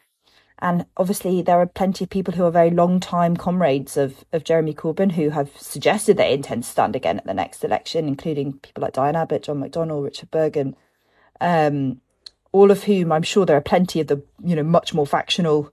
And 0.63 0.87
obviously, 0.97 1.43
there 1.43 1.59
are 1.59 1.67
plenty 1.67 2.05
of 2.05 2.11
people 2.11 2.35
who 2.35 2.45
are 2.45 2.51
very 2.53 2.71
long 2.71 3.01
time 3.01 3.37
comrades 3.37 3.97
of, 3.97 4.25
of 4.33 4.45
Jeremy 4.45 4.73
Corbyn 4.73 5.13
who 5.13 5.31
have 5.31 5.51
suggested 5.59 6.17
they 6.17 6.33
intend 6.33 6.63
to 6.63 6.71
stand 6.71 6.95
again 6.95 7.19
at 7.19 7.27
the 7.27 7.35
next 7.35 7.65
election, 7.65 8.07
including 8.07 8.61
people 8.61 8.81
like 8.81 8.93
Diane 8.93 9.17
Abbott, 9.17 9.43
John 9.43 9.61
McDonnell, 9.61 10.05
Richard 10.05 10.31
Burgon, 10.31 10.77
um, 11.41 12.01
all 12.53 12.71
of 12.71 12.85
whom 12.85 13.11
I'm 13.11 13.25
sure 13.25 13.45
there 13.45 13.57
are 13.57 13.61
plenty 13.61 14.01
of 14.01 14.07
the 14.07 14.23
you 14.45 14.55
know 14.55 14.63
much 14.63 14.95
more 14.95 15.07
factional 15.07 15.73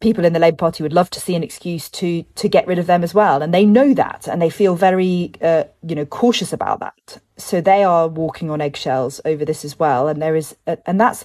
people 0.00 0.26
in 0.26 0.34
the 0.34 0.38
Labour 0.38 0.58
Party 0.58 0.82
would 0.82 0.92
love 0.92 1.08
to 1.10 1.20
see 1.20 1.34
an 1.34 1.42
excuse 1.42 1.88
to 1.88 2.22
to 2.22 2.50
get 2.50 2.66
rid 2.66 2.78
of 2.78 2.86
them 2.86 3.02
as 3.02 3.14
well, 3.14 3.40
and 3.40 3.54
they 3.54 3.64
know 3.64 3.94
that, 3.94 4.28
and 4.28 4.42
they 4.42 4.50
feel 4.50 4.76
very 4.76 5.32
uh, 5.40 5.64
you 5.82 5.94
know 5.94 6.04
cautious 6.04 6.52
about 6.52 6.80
that. 6.80 7.22
So 7.38 7.62
they 7.62 7.82
are 7.82 8.06
walking 8.06 8.50
on 8.50 8.60
eggshells 8.60 9.22
over 9.24 9.46
this 9.46 9.64
as 9.64 9.78
well, 9.78 10.06
and 10.06 10.20
there 10.20 10.36
is, 10.36 10.54
and 10.66 11.00
that's 11.00 11.24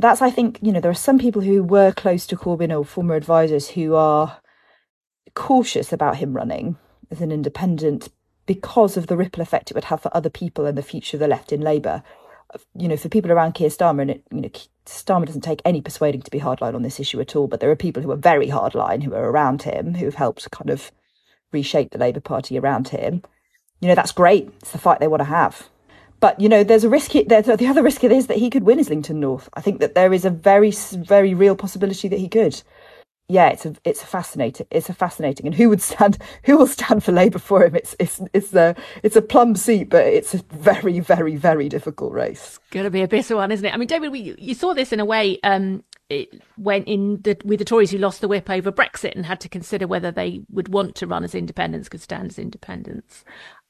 that's 0.00 0.22
I 0.22 0.30
think 0.30 0.58
you 0.62 0.72
know 0.72 0.80
there 0.80 0.90
are 0.90 0.94
some 0.94 1.18
people 1.18 1.42
who 1.42 1.62
were 1.62 1.92
close 1.92 2.26
to 2.28 2.36
Corbyn 2.36 2.76
or 2.76 2.84
former 2.84 3.14
advisors 3.14 3.70
who 3.70 3.94
are 3.94 4.40
cautious 5.34 5.92
about 5.92 6.16
him 6.16 6.34
running 6.34 6.76
as 7.10 7.20
an 7.20 7.32
independent 7.32 8.08
because 8.46 8.96
of 8.96 9.06
the 9.06 9.16
ripple 9.16 9.42
effect 9.42 9.70
it 9.70 9.74
would 9.74 9.84
have 9.84 10.02
for 10.02 10.14
other 10.16 10.30
people 10.30 10.66
and 10.66 10.76
the 10.76 10.82
future 10.82 11.16
of 11.16 11.20
the 11.20 11.28
left 11.28 11.52
in 11.52 11.60
Labour. 11.60 12.02
You 12.74 12.88
know, 12.88 12.96
for 12.96 13.08
people 13.08 13.30
around 13.30 13.52
Keir 13.52 13.68
Starmer, 13.68 14.02
and 14.02 14.10
it, 14.10 14.24
you 14.32 14.40
know, 14.40 14.50
Starmer 14.86 15.26
doesn't 15.26 15.42
take 15.42 15.62
any 15.64 15.80
persuading 15.80 16.22
to 16.22 16.30
be 16.32 16.40
hardline 16.40 16.74
on 16.74 16.82
this 16.82 16.98
issue 16.98 17.20
at 17.20 17.36
all. 17.36 17.46
But 17.46 17.60
there 17.60 17.70
are 17.70 17.76
people 17.76 18.02
who 18.02 18.10
are 18.10 18.16
very 18.16 18.48
hardline 18.48 19.04
who 19.04 19.14
are 19.14 19.30
around 19.30 19.62
him 19.62 19.94
who 19.94 20.06
have 20.06 20.16
helped 20.16 20.50
kind 20.50 20.68
of 20.68 20.90
reshape 21.52 21.92
the 21.92 21.98
Labour 21.98 22.18
Party 22.18 22.58
around 22.58 22.88
him. 22.88 23.22
You 23.80 23.86
know, 23.86 23.94
that's 23.94 24.10
great. 24.10 24.50
It's 24.60 24.72
the 24.72 24.78
fight 24.78 24.98
they 24.98 25.06
want 25.06 25.20
to 25.20 25.24
have. 25.26 25.68
But 26.20 26.38
you 26.38 26.48
know, 26.48 26.62
there's 26.62 26.84
a 26.84 26.88
risk. 26.88 27.12
There's 27.26 27.46
the 27.46 27.66
other 27.66 27.82
risk 27.82 28.04
is 28.04 28.26
that 28.28 28.36
he 28.36 28.50
could 28.50 28.64
win 28.64 28.78
Islington 28.78 29.20
North. 29.20 29.48
I 29.54 29.60
think 29.60 29.80
that 29.80 29.94
there 29.94 30.12
is 30.12 30.24
a 30.24 30.30
very, 30.30 30.70
very 30.70 31.34
real 31.34 31.56
possibility 31.56 32.08
that 32.08 32.18
he 32.18 32.28
could. 32.28 32.62
Yeah, 33.30 33.48
it's 33.48 33.64
a 33.64 33.74
it's 33.84 34.02
a 34.02 34.06
fascinating. 34.06 34.66
It's 34.70 34.90
a 34.90 34.94
fascinating. 34.94 35.46
And 35.46 35.54
who 35.54 35.68
would 35.68 35.80
stand? 35.80 36.18
Who 36.44 36.58
will 36.58 36.66
stand 36.66 37.04
for 37.04 37.12
Labour 37.12 37.38
for 37.38 37.64
him? 37.64 37.74
It's 37.76 37.96
it's 37.98 38.20
it's 38.34 38.52
a 38.54 38.74
it's 39.02 39.16
a 39.16 39.22
plum 39.22 39.54
seat, 39.56 39.88
but 39.88 40.04
it's 40.04 40.34
a 40.34 40.42
very, 40.50 41.00
very, 41.00 41.36
very 41.36 41.68
difficult 41.68 42.12
race. 42.12 42.58
Going 42.70 42.84
to 42.84 42.90
be 42.90 43.02
a 43.02 43.08
bitter 43.08 43.36
one, 43.36 43.52
isn't 43.52 43.64
it? 43.64 43.72
I 43.72 43.76
mean, 43.76 43.88
David, 43.88 44.10
we, 44.10 44.34
you 44.36 44.54
saw 44.54 44.74
this 44.74 44.92
in 44.92 45.00
a 45.00 45.04
way. 45.04 45.38
Um, 45.42 45.84
it 46.10 46.42
went 46.58 46.88
in 46.88 47.22
the, 47.22 47.36
with 47.44 47.60
the 47.60 47.64
Tories 47.64 47.92
who 47.92 47.98
lost 47.98 48.20
the 48.20 48.26
whip 48.26 48.50
over 48.50 48.72
Brexit 48.72 49.14
and 49.14 49.24
had 49.24 49.40
to 49.42 49.48
consider 49.48 49.86
whether 49.86 50.10
they 50.10 50.40
would 50.50 50.68
want 50.68 50.96
to 50.96 51.06
run 51.06 51.22
as 51.22 51.36
independents, 51.36 51.88
could 51.88 52.00
stand 52.00 52.30
as 52.30 52.38
independents. 52.38 53.24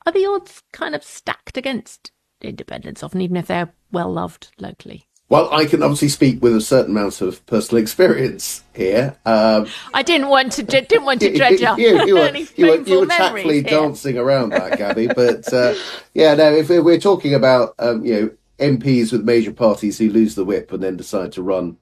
Are 0.06 0.12
the 0.12 0.24
odds 0.24 0.62
kind 0.72 0.94
of 0.94 1.04
stacked 1.04 1.58
against 1.58 2.12
independents 2.42 3.02
often, 3.02 3.20
even 3.20 3.36
if 3.36 3.46
they're 3.46 3.72
well 3.92 4.12
loved 4.12 4.48
locally. 4.58 5.06
Well, 5.30 5.48
I 5.54 5.64
can 5.64 5.80
obviously 5.84 6.08
speak 6.08 6.42
with 6.42 6.56
a 6.56 6.60
certain 6.60 6.90
amount 6.90 7.20
of 7.20 7.46
personal 7.46 7.80
experience 7.80 8.64
here. 8.74 9.16
Um, 9.24 9.68
I 9.94 10.02
didn't 10.02 10.26
want 10.26 10.50
to 10.54 10.64
didn't 10.64 11.04
want 11.04 11.20
to 11.20 11.32
dredge 11.36 11.62
up 11.62 11.78
you, 11.78 12.04
you, 12.04 12.14
were, 12.14 12.22
any 12.22 12.48
you 12.56 12.66
were, 12.66 12.80
you 12.80 13.00
were 13.00 13.06
tactfully 13.06 13.62
dancing 13.62 14.18
around 14.18 14.48
that, 14.50 14.76
Gaby. 14.76 15.06
but 15.14 15.50
uh, 15.52 15.74
yeah, 16.14 16.34
no, 16.34 16.52
if 16.52 16.68
we're 16.68 16.98
talking 16.98 17.32
about 17.32 17.76
um, 17.78 18.04
you 18.04 18.12
know 18.12 18.30
MPs 18.58 19.12
with 19.12 19.22
major 19.22 19.52
parties 19.52 19.98
who 19.98 20.10
lose 20.10 20.34
the 20.34 20.44
whip 20.44 20.72
and 20.72 20.82
then 20.82 20.96
decide 20.96 21.30
to 21.32 21.42
run 21.42 21.76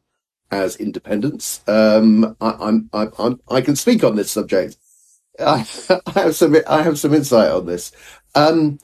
as 0.51 0.77
independents, 0.77 1.63
um, 1.67 2.37
I, 2.43 2.51
I'm, 2.61 2.91
I'm, 2.93 3.13
I'm, 3.19 3.41
i 3.51 3.63
can 3.63 3.77
speak 3.77 4.05
on 4.05 4.17
this 4.17 4.31
subject. 4.31 4.77
I, 5.41 5.67
I, 6.07 6.21
have 6.21 6.37
some 6.37 6.55
I 6.69 6.83
have 6.83 6.99
some 6.99 7.15
insight 7.15 7.51
on 7.51 7.65
this. 7.65 7.93
Um, 8.35 8.79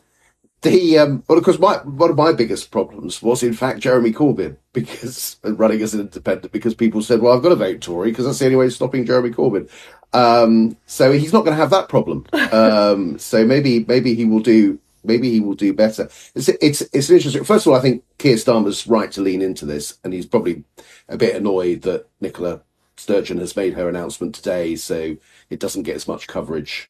the 0.64 0.98
um, 0.98 1.22
well, 1.28 1.38
of 1.38 1.44
course, 1.44 1.58
my 1.58 1.76
one 1.76 2.10
of 2.10 2.16
my 2.16 2.32
biggest 2.32 2.70
problems 2.72 3.22
was 3.22 3.42
in 3.42 3.52
fact 3.52 3.80
Jeremy 3.80 4.12
Corbyn 4.12 4.56
because 4.72 5.36
running 5.44 5.80
as 5.82 5.94
an 5.94 6.00
independent 6.00 6.52
because 6.52 6.74
people 6.74 7.02
said, 7.02 7.20
"Well, 7.20 7.32
I've 7.32 7.42
got 7.42 7.50
to 7.50 7.56
vote 7.56 7.80
Tory 7.80 8.10
because 8.10 8.24
that's 8.24 8.40
the 8.40 8.46
only 8.46 8.56
way 8.56 8.66
of 8.66 8.72
stopping 8.72 9.06
Jeremy 9.06 9.30
Corbyn." 9.30 9.70
Um, 10.12 10.76
so 10.86 11.12
he's 11.12 11.32
not 11.32 11.44
going 11.44 11.56
to 11.56 11.60
have 11.60 11.70
that 11.70 11.88
problem. 11.88 12.26
Um, 12.54 13.18
so 13.18 13.44
maybe 13.44 13.84
maybe 13.88 14.14
he 14.14 14.24
will 14.24 14.38
do 14.38 14.78
maybe 15.02 15.28
he 15.28 15.40
will 15.40 15.54
do 15.54 15.72
better. 15.72 16.08
It's 16.34 16.48
it's 16.48 16.82
it's 16.92 17.10
interesting. 17.10 17.42
First 17.42 17.66
of 17.66 17.72
all, 17.72 17.78
I 17.78 17.82
think 17.82 18.04
Keir 18.18 18.36
Starmer's 18.36 18.86
right 18.86 19.10
to 19.12 19.20
lean 19.20 19.42
into 19.42 19.66
this, 19.66 19.98
and 20.04 20.12
he's 20.12 20.26
probably 20.26 20.62
a 21.08 21.16
bit 21.16 21.34
annoyed 21.34 21.82
that 21.82 22.06
Nicola 22.20 22.60
Sturgeon 22.96 23.38
has 23.38 23.56
made 23.56 23.74
her 23.74 23.88
announcement 23.88 24.36
today, 24.36 24.76
so 24.76 25.16
it 25.50 25.58
doesn't 25.58 25.82
get 25.82 25.96
as 25.96 26.06
much 26.06 26.28
coverage 26.28 26.88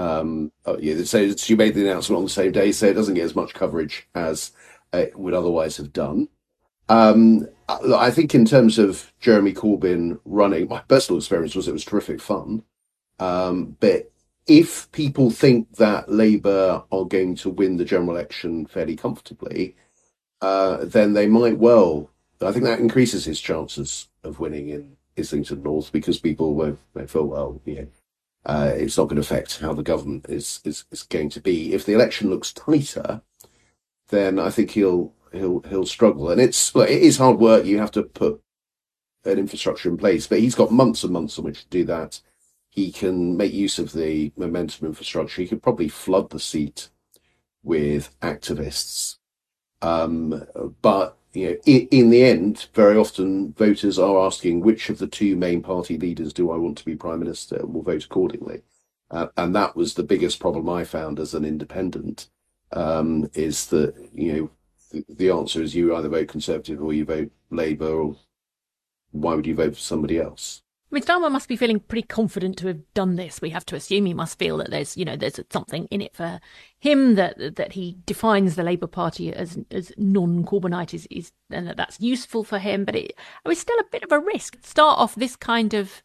um, 0.00 0.50
oh, 0.64 0.78
yeah, 0.78 1.04
so 1.04 1.36
she 1.36 1.54
made 1.54 1.74
the 1.74 1.82
announcement 1.82 2.16
on 2.16 2.24
the 2.24 2.30
same 2.30 2.52
day, 2.52 2.72
so 2.72 2.86
it 2.86 2.94
doesn't 2.94 3.14
get 3.14 3.24
as 3.24 3.36
much 3.36 3.52
coverage 3.52 4.08
as 4.14 4.52
it 4.94 5.14
would 5.18 5.34
otherwise 5.34 5.76
have 5.76 5.92
done. 5.92 6.28
Um, 6.88 7.46
I 7.68 8.10
think 8.10 8.34
in 8.34 8.46
terms 8.46 8.78
of 8.78 9.12
Jeremy 9.20 9.52
Corbyn 9.52 10.18
running, 10.24 10.68
my 10.68 10.80
personal 10.88 11.18
experience 11.18 11.54
was 11.54 11.68
it 11.68 11.72
was 11.72 11.84
terrific 11.84 12.22
fun. 12.22 12.64
Um, 13.18 13.76
but 13.78 14.10
if 14.46 14.90
people 14.92 15.30
think 15.30 15.76
that 15.76 16.10
Labour 16.10 16.82
are 16.90 17.04
going 17.04 17.36
to 17.36 17.50
win 17.50 17.76
the 17.76 17.84
general 17.84 18.12
election 18.12 18.64
fairly 18.64 18.96
comfortably, 18.96 19.76
uh, 20.40 20.78
then 20.82 21.12
they 21.12 21.26
might 21.26 21.58
well. 21.58 22.10
I 22.40 22.52
think 22.52 22.64
that 22.64 22.80
increases 22.80 23.26
his 23.26 23.38
chances 23.38 24.08
of 24.24 24.40
winning 24.40 24.70
in 24.70 24.96
Islington 25.18 25.62
North 25.62 25.92
because 25.92 26.18
people 26.18 26.54
won't 26.54 26.78
feel 27.10 27.26
well. 27.26 27.60
Yeah, 27.66 27.84
uh, 28.46 28.72
it's 28.74 28.96
not 28.96 29.04
going 29.04 29.16
to 29.16 29.20
affect 29.20 29.60
how 29.60 29.74
the 29.74 29.82
government 29.82 30.26
is, 30.28 30.60
is 30.64 30.84
is 30.90 31.02
going 31.02 31.30
to 31.30 31.40
be. 31.40 31.74
If 31.74 31.84
the 31.84 31.92
election 31.92 32.30
looks 32.30 32.52
tighter, 32.52 33.22
then 34.08 34.38
I 34.38 34.50
think 34.50 34.70
he'll 34.70 35.12
he'll 35.32 35.60
he'll 35.68 35.86
struggle. 35.86 36.30
And 36.30 36.40
it's 36.40 36.74
well, 36.74 36.88
it 36.88 37.02
is 37.02 37.18
hard 37.18 37.38
work. 37.38 37.64
You 37.64 37.78
have 37.78 37.90
to 37.92 38.02
put 38.02 38.40
an 39.24 39.38
infrastructure 39.38 39.88
in 39.90 39.98
place, 39.98 40.26
but 40.26 40.40
he's 40.40 40.54
got 40.54 40.72
months 40.72 41.04
and 41.04 41.12
months 41.12 41.38
on 41.38 41.44
which 41.44 41.62
to 41.64 41.68
do 41.68 41.84
that. 41.84 42.20
He 42.70 42.92
can 42.92 43.36
make 43.36 43.52
use 43.52 43.78
of 43.78 43.92
the 43.92 44.32
momentum 44.36 44.86
infrastructure. 44.86 45.42
He 45.42 45.48
could 45.48 45.62
probably 45.62 45.88
flood 45.88 46.30
the 46.30 46.40
seat 46.40 46.88
with 47.62 48.18
activists. 48.20 49.16
Um, 49.82 50.46
but 50.80 51.18
you 51.32 51.50
know, 51.50 51.56
in, 51.66 51.88
in, 51.90 52.10
the 52.10 52.24
end, 52.24 52.66
very 52.74 52.96
often 52.96 53.52
voters 53.52 53.98
are 53.98 54.26
asking 54.26 54.60
which 54.60 54.90
of 54.90 54.98
the 54.98 55.06
two 55.06 55.36
main 55.36 55.62
party 55.62 55.96
leaders 55.96 56.32
do 56.32 56.50
I 56.50 56.56
want 56.56 56.78
to 56.78 56.84
be 56.84 56.96
prime 56.96 57.20
minister, 57.20 57.56
and 57.56 57.72
will 57.72 57.82
vote 57.82 58.04
accordingly. 58.04 58.62
Uh, 59.10 59.28
and 59.36 59.54
that 59.54 59.76
was 59.76 59.94
the 59.94 60.02
biggest 60.02 60.40
problem 60.40 60.68
I 60.68 60.84
found 60.84 61.18
as 61.18 61.34
an 61.34 61.44
independent, 61.44 62.28
um, 62.72 63.30
is 63.34 63.66
that 63.66 63.94
you 64.12 64.32
know 64.32 64.50
the, 64.90 65.04
the 65.08 65.30
answer 65.30 65.62
is 65.62 65.74
you 65.74 65.94
either 65.94 66.08
vote 66.08 66.28
Conservative 66.28 66.82
or 66.82 66.92
you 66.92 67.04
vote 67.04 67.30
Labour, 67.50 67.92
or 67.92 68.16
why 69.12 69.34
would 69.34 69.46
you 69.46 69.54
vote 69.54 69.74
for 69.74 69.80
somebody 69.80 70.18
else? 70.18 70.62
Starmer 70.92 71.30
must 71.30 71.48
be 71.48 71.56
feeling 71.56 71.80
pretty 71.80 72.06
confident 72.06 72.58
to 72.58 72.66
have 72.66 72.80
done 72.94 73.16
this. 73.16 73.40
We 73.40 73.50
have 73.50 73.64
to 73.66 73.76
assume 73.76 74.06
he 74.06 74.14
must 74.14 74.38
feel 74.38 74.56
that 74.58 74.70
there's, 74.70 74.96
you 74.96 75.04
know, 75.04 75.16
there's 75.16 75.38
something 75.50 75.86
in 75.86 76.00
it 76.00 76.14
for 76.14 76.40
him 76.78 77.14
that 77.14 77.56
that 77.56 77.72
he 77.72 77.96
defines 78.06 78.56
the 78.56 78.64
Labour 78.64 78.88
Party 78.88 79.32
as 79.32 79.58
as 79.70 79.92
non-Corbynite 79.96 80.94
is, 80.94 81.06
is 81.10 81.32
and 81.50 81.68
that 81.68 81.76
that's 81.76 82.00
useful 82.00 82.42
for 82.42 82.58
him. 82.58 82.84
But 82.84 82.96
it, 82.96 83.12
it 83.12 83.48
was 83.48 83.60
still 83.60 83.78
a 83.78 83.90
bit 83.90 84.02
of 84.02 84.12
a 84.12 84.18
risk. 84.18 84.58
Start 84.62 84.98
off 84.98 85.14
this 85.14 85.36
kind 85.36 85.74
of 85.74 86.02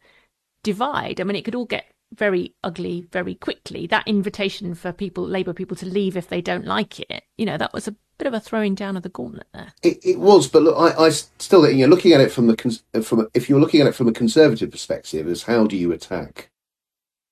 divide. 0.62 1.20
I 1.20 1.24
mean, 1.24 1.36
it 1.36 1.44
could 1.44 1.56
all 1.56 1.64
get 1.66 1.86
very 2.14 2.54
ugly 2.62 3.06
very 3.10 3.34
quickly. 3.34 3.86
That 3.86 4.06
invitation 4.06 4.74
for 4.74 4.92
people, 4.92 5.24
Labour 5.26 5.52
people, 5.52 5.76
to 5.78 5.86
leave 5.86 6.16
if 6.16 6.28
they 6.28 6.40
don't 6.40 6.64
like 6.64 7.00
it, 7.00 7.24
you 7.36 7.46
know, 7.46 7.56
that 7.56 7.72
was 7.72 7.88
a 7.88 7.96
bit 8.18 8.26
of 8.26 8.34
a 8.34 8.40
throwing 8.40 8.74
down 8.74 8.96
of 8.96 9.02
the 9.02 9.08
gauntlet 9.08 9.46
there. 9.52 9.72
It, 9.82 10.04
it 10.04 10.18
was, 10.18 10.48
but 10.48 10.62
look, 10.62 10.76
I, 10.78 11.04
I 11.04 11.10
still, 11.10 11.68
you 11.70 11.86
know, 11.86 11.94
looking 11.94 12.12
at 12.12 12.20
it 12.20 12.32
from 12.32 12.46
the 12.46 12.80
from 13.02 13.28
if 13.34 13.48
you're 13.48 13.60
looking 13.60 13.80
at 13.80 13.86
it 13.86 13.94
from 13.94 14.08
a 14.08 14.12
conservative 14.12 14.70
perspective, 14.70 15.26
is 15.28 15.44
how 15.44 15.66
do 15.66 15.76
you 15.76 15.92
attack 15.92 16.50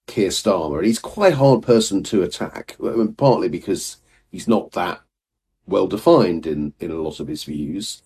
Keir 0.06 0.28
Starmer? 0.28 0.84
He's 0.84 0.98
quite 0.98 1.32
a 1.34 1.36
hard 1.36 1.62
person 1.62 2.02
to 2.04 2.22
attack, 2.22 2.76
partly 3.16 3.48
because 3.48 3.98
he's 4.30 4.48
not 4.48 4.72
that 4.72 5.00
well 5.66 5.86
defined 5.86 6.46
in 6.46 6.74
in 6.80 6.90
a 6.90 7.00
lot 7.00 7.20
of 7.20 7.28
his 7.28 7.44
views. 7.44 8.02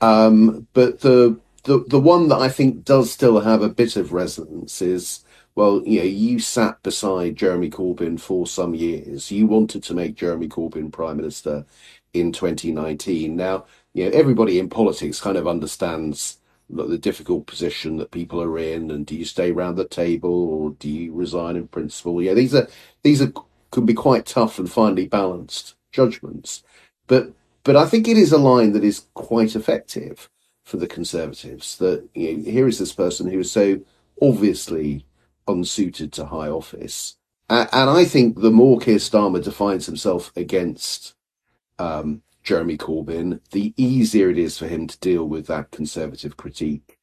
Um, 0.00 0.66
but 0.72 1.00
the 1.00 1.38
the 1.64 1.84
the 1.88 2.00
one 2.00 2.28
that 2.28 2.38
I 2.38 2.48
think 2.48 2.84
does 2.84 3.10
still 3.10 3.40
have 3.40 3.62
a 3.62 3.68
bit 3.68 3.96
of 3.96 4.12
resonance 4.12 4.80
is 4.80 5.24
well, 5.56 5.82
you 5.84 5.98
know, 5.98 6.06
you 6.06 6.38
sat 6.38 6.82
beside 6.82 7.36
Jeremy 7.36 7.70
Corbyn 7.70 8.18
for 8.20 8.46
some 8.46 8.74
years. 8.74 9.30
You 9.30 9.46
wanted 9.46 9.82
to 9.84 9.94
make 9.94 10.14
Jeremy 10.14 10.48
Corbyn 10.48 10.92
prime 10.92 11.16
minister 11.16 11.66
in 12.12 12.32
2019. 12.32 13.36
Now, 13.36 13.66
you 13.92 14.04
know, 14.04 14.10
everybody 14.10 14.58
in 14.58 14.68
politics 14.68 15.20
kind 15.20 15.36
of 15.36 15.46
understands 15.46 16.38
the 16.68 16.98
difficult 16.98 17.46
position 17.46 17.96
that 17.96 18.12
people 18.12 18.40
are 18.40 18.58
in, 18.58 18.90
and 18.90 19.04
do 19.04 19.16
you 19.16 19.24
stay 19.24 19.50
around 19.50 19.74
the 19.74 19.88
table 19.88 20.30
or 20.30 20.70
do 20.70 20.88
you 20.88 21.12
resign 21.12 21.56
in 21.56 21.68
principle? 21.68 22.22
Yeah, 22.22 22.34
these 22.34 22.54
are 22.54 22.68
these 23.02 23.20
are 23.20 23.32
can 23.72 23.86
be 23.86 23.94
quite 23.94 24.26
tough 24.26 24.58
and 24.58 24.70
finely 24.70 25.06
balanced 25.06 25.74
judgments, 25.92 26.62
but 27.06 27.32
but 27.64 27.76
I 27.76 27.86
think 27.86 28.08
it 28.08 28.16
is 28.16 28.32
a 28.32 28.38
line 28.38 28.72
that 28.72 28.84
is 28.84 29.06
quite 29.14 29.56
effective 29.56 30.30
for 30.64 30.76
the 30.76 30.86
Conservatives. 30.86 31.76
That 31.78 32.08
you 32.14 32.36
know, 32.36 32.50
here 32.50 32.68
is 32.68 32.78
this 32.78 32.92
person 32.92 33.28
who 33.30 33.40
is 33.40 33.50
so 33.50 33.80
obviously 34.22 35.06
unsuited 35.48 36.12
to 36.12 36.26
high 36.26 36.48
office. 36.48 37.16
And 37.48 37.90
I 37.90 38.04
think 38.04 38.40
the 38.40 38.52
more 38.52 38.78
Keir 38.78 38.98
Starmer 38.98 39.42
defines 39.42 39.86
himself 39.86 40.30
against 40.36 41.16
um, 41.80 42.22
Jeremy 42.42 42.76
Corbyn, 42.76 43.40
the 43.50 43.74
easier 43.76 44.30
it 44.30 44.38
is 44.38 44.58
for 44.58 44.68
him 44.68 44.86
to 44.86 44.98
deal 44.98 45.24
with 45.24 45.46
that 45.46 45.70
conservative 45.70 46.36
critique. 46.36 46.98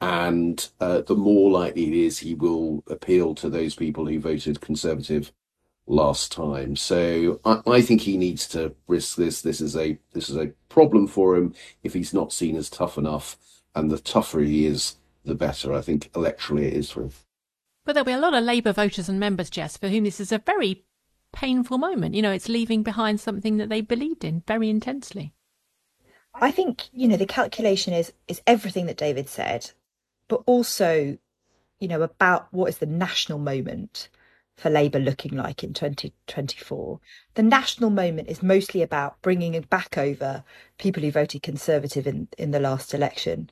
And 0.00 0.68
uh, 0.80 1.02
the 1.02 1.14
more 1.14 1.50
likely 1.50 1.86
it 1.88 1.94
is 1.94 2.18
he 2.18 2.34
will 2.34 2.82
appeal 2.88 3.34
to 3.36 3.48
those 3.48 3.74
people 3.74 4.06
who 4.06 4.18
voted 4.18 4.60
conservative 4.60 5.32
last 5.86 6.32
time. 6.32 6.74
So 6.76 7.40
I, 7.44 7.60
I, 7.66 7.82
think 7.82 8.00
he 8.00 8.16
needs 8.16 8.48
to 8.48 8.74
risk 8.88 9.16
this. 9.16 9.42
This 9.42 9.60
is 9.60 9.76
a 9.76 9.98
this 10.12 10.28
is 10.28 10.36
a 10.36 10.52
problem 10.68 11.06
for 11.06 11.36
him 11.36 11.54
if 11.84 11.94
he's 11.94 12.14
not 12.14 12.32
seen 12.32 12.56
as 12.56 12.68
tough 12.68 12.98
enough. 12.98 13.36
And 13.74 13.90
the 13.90 13.98
tougher 13.98 14.40
he 14.40 14.66
is, 14.66 14.96
the 15.24 15.34
better. 15.34 15.72
I 15.72 15.82
think 15.82 16.10
electorally 16.12 16.66
it 16.66 16.74
is 16.74 16.90
for 16.90 17.02
him. 17.02 17.12
But 17.84 17.94
there'll 17.94 18.04
be 18.04 18.12
a 18.12 18.18
lot 18.18 18.34
of 18.34 18.44
Labour 18.44 18.72
voters 18.72 19.08
and 19.08 19.18
members, 19.18 19.50
Jess, 19.50 19.76
for 19.76 19.88
whom 19.88 20.04
this 20.04 20.20
is 20.20 20.32
a 20.32 20.38
very 20.38 20.84
painful 21.32 21.78
moment. 21.78 22.14
You 22.14 22.22
know, 22.22 22.32
it's 22.32 22.48
leaving 22.48 22.82
behind 22.82 23.20
something 23.20 23.56
that 23.56 23.68
they 23.68 23.80
believed 23.80 24.24
in 24.24 24.42
very 24.46 24.68
intensely. 24.68 25.32
I 26.34 26.50
think, 26.50 26.88
you 26.92 27.08
know, 27.08 27.16
the 27.16 27.26
calculation 27.26 27.92
is 27.92 28.12
is 28.28 28.40
everything 28.46 28.86
that 28.86 28.96
David 28.96 29.28
said, 29.28 29.70
but 30.28 30.42
also, 30.46 31.18
you 31.78 31.88
know, 31.88 32.02
about 32.02 32.52
what 32.52 32.68
is 32.68 32.78
the 32.78 32.86
national 32.86 33.38
moment 33.38 34.08
for 34.56 34.70
Labour 34.70 34.98
looking 34.98 35.36
like 35.36 35.64
in 35.64 35.72
2024. 35.72 37.00
The 37.34 37.42
national 37.42 37.90
moment 37.90 38.28
is 38.28 38.42
mostly 38.42 38.82
about 38.82 39.20
bringing 39.22 39.60
back 39.62 39.98
over 39.98 40.44
people 40.78 41.02
who 41.02 41.10
voted 41.10 41.42
Conservative 41.42 42.06
in, 42.06 42.28
in 42.38 42.50
the 42.50 42.60
last 42.60 42.94
election. 42.94 43.50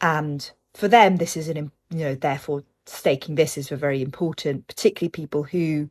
And 0.00 0.50
for 0.74 0.88
them, 0.88 1.16
this 1.16 1.36
is 1.36 1.48
an, 1.48 1.70
you 1.90 1.98
know, 1.98 2.14
therefore 2.14 2.64
staking 2.86 3.34
this 3.34 3.58
is 3.58 3.68
very 3.68 4.02
important, 4.02 4.66
particularly 4.66 5.10
people 5.10 5.44
who 5.44 5.90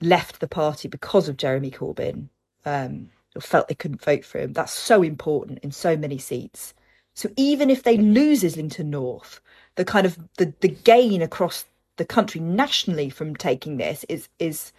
left 0.00 0.40
the 0.40 0.48
party 0.48 0.88
because 0.88 1.28
of 1.28 1.36
Jeremy 1.36 1.70
Corbyn 1.70 2.28
um, 2.64 3.10
or 3.34 3.40
felt 3.42 3.68
they 3.68 3.74
couldn't 3.74 4.02
vote 4.02 4.24
for 4.24 4.38
him. 4.38 4.52
That's 4.52 4.72
so 4.72 5.02
important 5.02 5.60
in 5.60 5.72
so 5.72 5.96
many 5.96 6.18
seats. 6.18 6.74
So 7.14 7.28
even 7.36 7.70
if 7.70 7.82
they 7.82 7.96
lose 7.96 8.44
Islington 8.44 8.90
North, 8.90 9.40
the 9.76 9.84
kind 9.84 10.06
of 10.06 10.18
the, 10.36 10.52
the 10.60 10.68
gain 10.68 11.22
across 11.22 11.66
the 11.96 12.04
country 12.04 12.40
nationally 12.40 13.10
from 13.10 13.36
taking 13.36 13.76
this 13.76 14.04
is 14.08 14.28
is 14.38 14.72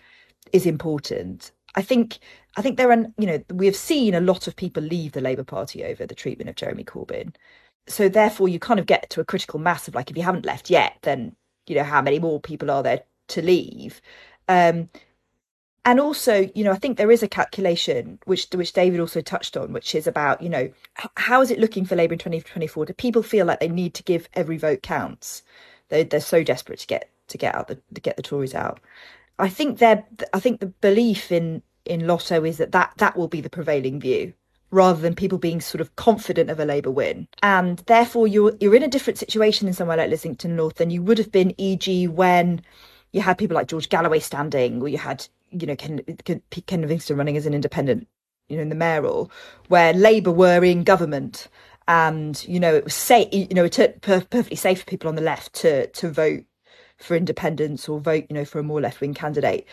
is 0.52 0.66
important. 0.66 1.52
I 1.76 1.82
think 1.82 2.20
I 2.58 2.62
think 2.62 2.78
there 2.78 2.92
are 2.92 3.06
you 3.18 3.28
know 3.28 3.44
we 3.54 3.66
have 3.66 3.76
seen 3.76 4.14
a 4.16 4.22
lot 4.22 4.48
of 4.48 4.56
people 4.56 4.82
leave 4.82 5.12
the 5.12 5.22
Labour 5.22 5.44
Party 5.44 5.84
over 5.84 6.06
the 6.06 6.16
treatment 6.16 6.50
of 6.50 6.56
Jeremy 6.56 6.84
Corbyn. 6.84 7.36
So 7.88 8.10
therefore 8.10 8.50
you 8.50 8.60
kind 8.60 8.80
of 8.80 8.86
get 8.86 9.10
to 9.12 9.22
a 9.22 9.26
critical 9.26 9.60
mass 9.60 9.88
of 9.88 9.96
like 9.96 10.10
if 10.10 10.18
you 10.18 10.24
haven't 10.24 10.46
left 10.46 10.70
yet, 10.70 10.98
then 11.04 11.36
you 11.68 11.76
know 11.76 11.84
how 11.84 12.02
many 12.02 12.20
more 12.20 12.40
people 12.40 12.72
are 12.72 12.84
there 12.84 13.04
to 13.30 13.42
leave 13.42 14.02
um, 14.48 14.90
and 15.86 16.00
also 16.00 16.50
you 16.54 16.64
know 16.64 16.72
i 16.72 16.78
think 16.78 16.98
there 16.98 17.12
is 17.12 17.24
a 17.24 17.28
calculation 17.28 18.20
which 18.26 18.48
which 18.54 18.74
david 18.74 19.00
also 19.00 19.22
touched 19.22 19.58
on 19.58 19.74
which 19.74 19.96
is 19.96 20.08
about 20.08 20.42
you 20.42 20.50
know 20.50 20.70
how 21.16 21.42
is 21.42 21.52
it 21.52 21.60
looking 21.60 21.86
for 21.86 21.96
labour 21.96 22.14
in 22.14 22.20
2024 22.20 22.86
do 22.86 22.94
people 22.94 23.24
feel 23.24 23.46
like 23.46 23.60
they 23.60 23.68
need 23.68 23.94
to 23.94 24.04
give 24.04 24.28
every 24.34 24.58
vote 24.58 24.82
counts 24.82 25.44
they 25.90 26.04
they're 26.04 26.20
so 26.20 26.44
desperate 26.44 26.80
to 26.80 26.88
get 26.88 27.10
to 27.28 27.38
get 27.38 27.56
out 27.56 27.68
the 27.68 27.76
to 27.94 28.02
get 28.02 28.16
the 28.16 28.24
tories 28.24 28.54
out 28.54 28.80
i 29.40 29.50
think 29.50 29.80
they're 29.80 30.06
i 30.34 30.40
think 30.40 30.60
the 30.60 30.68
belief 30.68 31.32
in 31.32 31.62
in 31.86 32.06
LOTO 32.06 32.44
is 32.44 32.58
that 32.58 32.72
that 32.72 32.94
that 32.98 33.18
will 33.18 33.28
be 33.28 33.42
the 33.42 33.50
prevailing 33.50 34.00
view 34.00 34.34
rather 34.72 35.02
than 35.02 35.14
people 35.14 35.38
being 35.38 35.60
sort 35.60 35.82
of 35.82 35.96
confident 35.96 36.50
of 36.50 36.60
a 36.60 36.66
Labour 36.66 36.92
win. 36.92 37.28
And 37.44 37.80
therefore, 37.80 38.28
you're 38.28 38.54
you're 38.60 38.76
in 38.76 38.84
a 38.84 38.88
different 38.88 39.20
situation 39.20 39.68
in 39.68 39.74
somewhere 39.74 39.98
like 39.98 40.12
Islington 40.12 40.56
North 40.56 40.76
than 40.76 40.90
you 40.90 41.04
would 41.04 41.18
have 41.18 41.32
been, 41.32 41.54
e.g., 41.58 42.08
when 42.08 42.62
you 43.12 43.22
had 43.22 43.38
people 43.38 43.56
like 43.56 43.68
George 43.68 43.90
Galloway 43.90 44.20
standing, 44.20 44.82
or 44.82 44.88
you 44.88 44.98
had 44.98 45.28
you 45.52 45.68
know 45.68 45.76
Ken, 45.76 46.02
Ken, 46.24 46.82
Livingstone 46.82 47.18
running 47.18 47.38
as 47.38 47.46
an 47.46 47.54
independent, 47.54 48.08
you 48.50 48.58
know, 48.58 48.64
in 48.64 48.70
the 48.70 48.76
mayoral, 48.76 49.32
where 49.68 49.94
Labour 49.94 50.32
were 50.32 50.64
in 50.64 50.84
government. 50.84 51.48
And 51.88 52.42
you 52.48 52.60
know 52.60 52.74
it 52.74 52.84
was 52.84 52.94
safe. 52.94 53.28
You 53.34 53.48
know 53.52 53.66
it 53.66 53.74
took 53.74 54.02
perfectly 54.02 54.56
safe 54.56 54.80
for 54.80 54.86
people 54.86 55.10
on 55.10 55.16
the 55.16 55.22
left 55.22 55.54
to 55.56 55.88
to 55.88 56.10
vote 56.10 56.46
for 57.04 57.16
independence 57.16 57.90
or 57.90 58.00
vote, 58.00 58.26
you 58.30 58.36
know, 58.36 58.46
for 58.46 58.60
a 58.60 58.64
more 58.64 58.82
left 58.82 59.02
wing 59.02 59.14
candidate. 59.14 59.68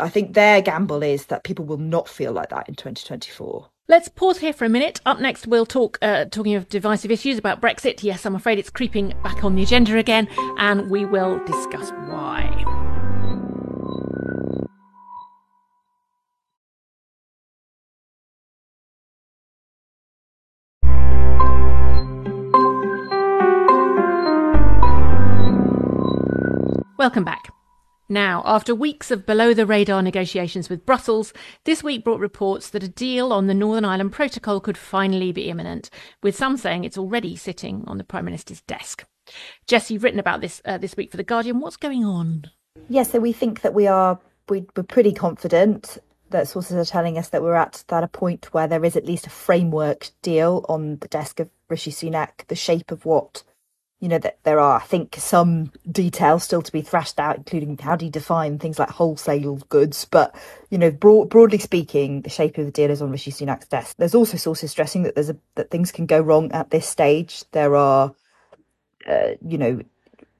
I 0.00 0.08
think 0.08 0.34
their 0.34 0.62
gamble 0.62 1.02
is 1.02 1.26
that 1.26 1.44
people 1.44 1.64
will 1.64 1.78
not 1.78 2.08
feel 2.08 2.32
like 2.32 2.50
that 2.50 2.68
in 2.68 2.74
2024. 2.74 3.68
Let's 3.88 4.08
pause 4.08 4.38
here 4.38 4.52
for 4.52 4.64
a 4.64 4.68
minute. 4.68 5.00
Up 5.04 5.20
next, 5.20 5.46
we'll 5.46 5.66
talk, 5.66 5.98
uh, 6.00 6.26
talking 6.26 6.54
of 6.54 6.68
divisive 6.68 7.10
issues 7.10 7.36
about 7.36 7.60
Brexit. 7.60 8.02
Yes, 8.02 8.24
I'm 8.24 8.36
afraid 8.36 8.58
it's 8.58 8.70
creeping 8.70 9.12
back 9.22 9.44
on 9.44 9.54
the 9.54 9.62
agenda 9.62 9.98
again, 9.98 10.28
and 10.56 10.88
we 10.90 11.04
will 11.04 11.44
discuss 11.44 11.90
why. 12.08 13.01
Welcome 27.02 27.24
back. 27.24 27.52
Now, 28.08 28.44
after 28.46 28.76
weeks 28.76 29.10
of 29.10 29.26
below 29.26 29.54
the 29.54 29.66
radar 29.66 30.02
negotiations 30.02 30.70
with 30.70 30.86
Brussels, 30.86 31.32
this 31.64 31.82
week 31.82 32.04
brought 32.04 32.20
reports 32.20 32.70
that 32.70 32.84
a 32.84 32.88
deal 32.88 33.32
on 33.32 33.48
the 33.48 33.54
Northern 33.54 33.84
Ireland 33.84 34.12
Protocol 34.12 34.60
could 34.60 34.78
finally 34.78 35.32
be 35.32 35.50
imminent, 35.50 35.90
with 36.22 36.36
some 36.36 36.56
saying 36.56 36.84
it's 36.84 36.96
already 36.96 37.34
sitting 37.34 37.82
on 37.88 37.98
the 37.98 38.04
Prime 38.04 38.24
Minister's 38.24 38.60
desk. 38.60 39.04
Jess, 39.66 39.90
you've 39.90 40.04
written 40.04 40.20
about 40.20 40.42
this 40.42 40.62
uh, 40.64 40.78
this 40.78 40.96
week 40.96 41.10
for 41.10 41.16
The 41.16 41.24
Guardian. 41.24 41.58
What's 41.58 41.76
going 41.76 42.04
on? 42.04 42.44
Yes, 42.76 42.86
yeah, 42.88 43.02
so 43.14 43.18
we 43.18 43.32
think 43.32 43.62
that 43.62 43.74
we 43.74 43.88
are 43.88 44.20
we, 44.48 44.64
we're 44.76 44.84
pretty 44.84 45.12
confident 45.12 45.98
that 46.30 46.46
sources 46.46 46.76
are 46.76 46.88
telling 46.88 47.18
us 47.18 47.30
that 47.30 47.42
we're 47.42 47.56
at 47.56 47.82
that 47.88 48.04
a 48.04 48.06
point 48.06 48.54
where 48.54 48.68
there 48.68 48.84
is 48.84 48.94
at 48.94 49.06
least 49.06 49.26
a 49.26 49.30
framework 49.30 50.10
deal 50.22 50.64
on 50.68 50.98
the 50.98 51.08
desk 51.08 51.40
of 51.40 51.50
Rishi 51.68 51.90
Sunak, 51.90 52.46
the 52.46 52.54
shape 52.54 52.92
of 52.92 53.04
what 53.04 53.42
you 54.02 54.08
know 54.08 54.18
that 54.18 54.38
there 54.42 54.58
are, 54.58 54.80
I 54.80 54.82
think, 54.84 55.14
some 55.16 55.70
details 55.88 56.42
still 56.42 56.60
to 56.60 56.72
be 56.72 56.82
thrashed 56.82 57.20
out, 57.20 57.36
including 57.36 57.78
how 57.78 57.94
do 57.94 58.04
you 58.04 58.10
define 58.10 58.58
things 58.58 58.76
like 58.76 58.90
wholesale 58.90 59.58
goods. 59.68 60.04
But 60.04 60.34
you 60.70 60.76
know, 60.76 60.90
broad, 60.90 61.30
broadly 61.30 61.58
speaking, 61.58 62.22
the 62.22 62.28
shape 62.28 62.58
of 62.58 62.66
the 62.66 62.72
deal 62.72 62.90
is 62.90 63.00
on 63.00 63.12
Rishi 63.12 63.30
Sunak's 63.30 63.68
desk. 63.68 63.96
There's 63.98 64.16
also 64.16 64.36
sources 64.36 64.72
stressing 64.72 65.04
that 65.04 65.14
there's 65.14 65.30
a, 65.30 65.36
that 65.54 65.70
things 65.70 65.92
can 65.92 66.06
go 66.06 66.20
wrong 66.20 66.50
at 66.50 66.70
this 66.70 66.88
stage. 66.88 67.44
There 67.52 67.76
are, 67.76 68.12
uh, 69.08 69.34
you 69.40 69.56
know, 69.56 69.80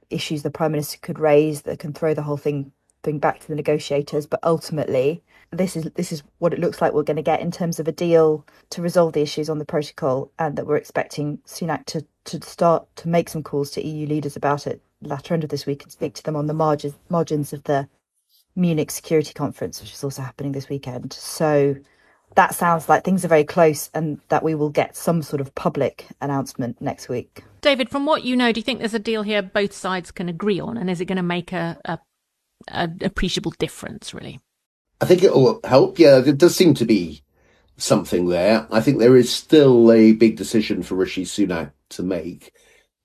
issues 0.09 0.43
the 0.43 0.51
prime 0.51 0.73
minister 0.73 0.97
could 1.01 1.17
raise 1.17 1.61
that 1.61 1.79
can 1.79 1.93
throw 1.93 2.13
the 2.13 2.23
whole 2.23 2.35
thing 2.35 2.73
thing 3.01 3.17
back 3.17 3.39
to 3.39 3.47
the 3.47 3.55
negotiators. 3.55 4.25
But 4.25 4.41
ultimately, 4.43 5.23
this 5.51 5.77
is 5.77 5.85
this 5.95 6.11
is 6.11 6.21
what 6.39 6.53
it 6.53 6.59
looks 6.59 6.81
like 6.81 6.91
we're 6.91 7.03
going 7.03 7.15
to 7.15 7.23
get 7.23 7.39
in 7.39 7.49
terms 7.49 7.79
of 7.79 7.87
a 7.87 7.93
deal 7.93 8.45
to 8.71 8.81
resolve 8.81 9.13
the 9.13 9.21
issues 9.21 9.49
on 9.49 9.59
the 9.59 9.65
protocol, 9.65 10.33
and 10.37 10.57
that 10.57 10.67
we're 10.67 10.75
expecting 10.75 11.37
Sunak 11.47 11.85
to 11.85 12.05
to 12.25 12.41
start 12.41 12.87
to 12.97 13.07
make 13.07 13.29
some 13.29 13.43
calls 13.43 13.71
to 13.71 13.85
EU 13.85 14.07
leaders 14.07 14.35
about 14.35 14.67
it 14.67 14.81
latter 15.01 15.33
end 15.33 15.43
of 15.43 15.49
this 15.49 15.65
week 15.65 15.83
and 15.83 15.91
speak 15.91 16.13
to 16.13 16.23
them 16.23 16.35
on 16.35 16.47
the 16.47 16.53
margins 16.53 16.95
margins 17.09 17.53
of 17.53 17.63
the 17.63 17.87
Munich 18.55 18.91
Security 18.91 19.33
Conference, 19.33 19.81
which 19.81 19.93
is 19.93 20.03
also 20.03 20.21
happening 20.21 20.51
this 20.51 20.69
weekend. 20.69 21.11
So 21.13 21.75
that 22.35 22.55
sounds 22.55 22.87
like 22.87 23.03
things 23.03 23.25
are 23.25 23.29
very 23.29 23.43
close 23.43 23.89
and 23.93 24.19
that 24.29 24.43
we 24.43 24.55
will 24.55 24.69
get 24.69 24.95
some 24.95 25.21
sort 25.21 25.41
of 25.41 25.53
public 25.55 26.07
announcement 26.21 26.81
next 26.81 27.09
week. 27.09 27.43
David, 27.61 27.89
from 27.89 28.05
what 28.05 28.23
you 28.23 28.35
know, 28.35 28.51
do 28.51 28.59
you 28.59 28.63
think 28.63 28.79
there's 28.79 28.93
a 28.93 28.99
deal 28.99 29.23
here 29.23 29.41
both 29.41 29.73
sides 29.73 30.11
can 30.11 30.29
agree 30.29 30.59
on? 30.59 30.77
And 30.77 30.89
is 30.89 31.01
it 31.01 31.05
going 31.05 31.17
to 31.17 31.23
make 31.23 31.51
a, 31.51 31.79
a, 31.85 31.99
a 32.69 32.89
appreciable 33.01 33.53
difference, 33.57 34.13
really? 34.13 34.39
I 35.01 35.05
think 35.05 35.23
it 35.23 35.33
will 35.33 35.59
help. 35.63 35.99
Yeah, 35.99 36.19
it 36.19 36.37
does 36.37 36.55
seem 36.55 36.73
to 36.75 36.85
be 36.85 37.23
something 37.77 38.27
there. 38.27 38.67
I 38.71 38.81
think 38.81 38.99
there 38.99 39.15
is 39.15 39.33
still 39.33 39.91
a 39.91 40.13
big 40.13 40.37
decision 40.37 40.83
for 40.83 40.95
Rishi 40.95 41.25
Sunak 41.25 41.71
to 41.89 42.03
make 42.03 42.53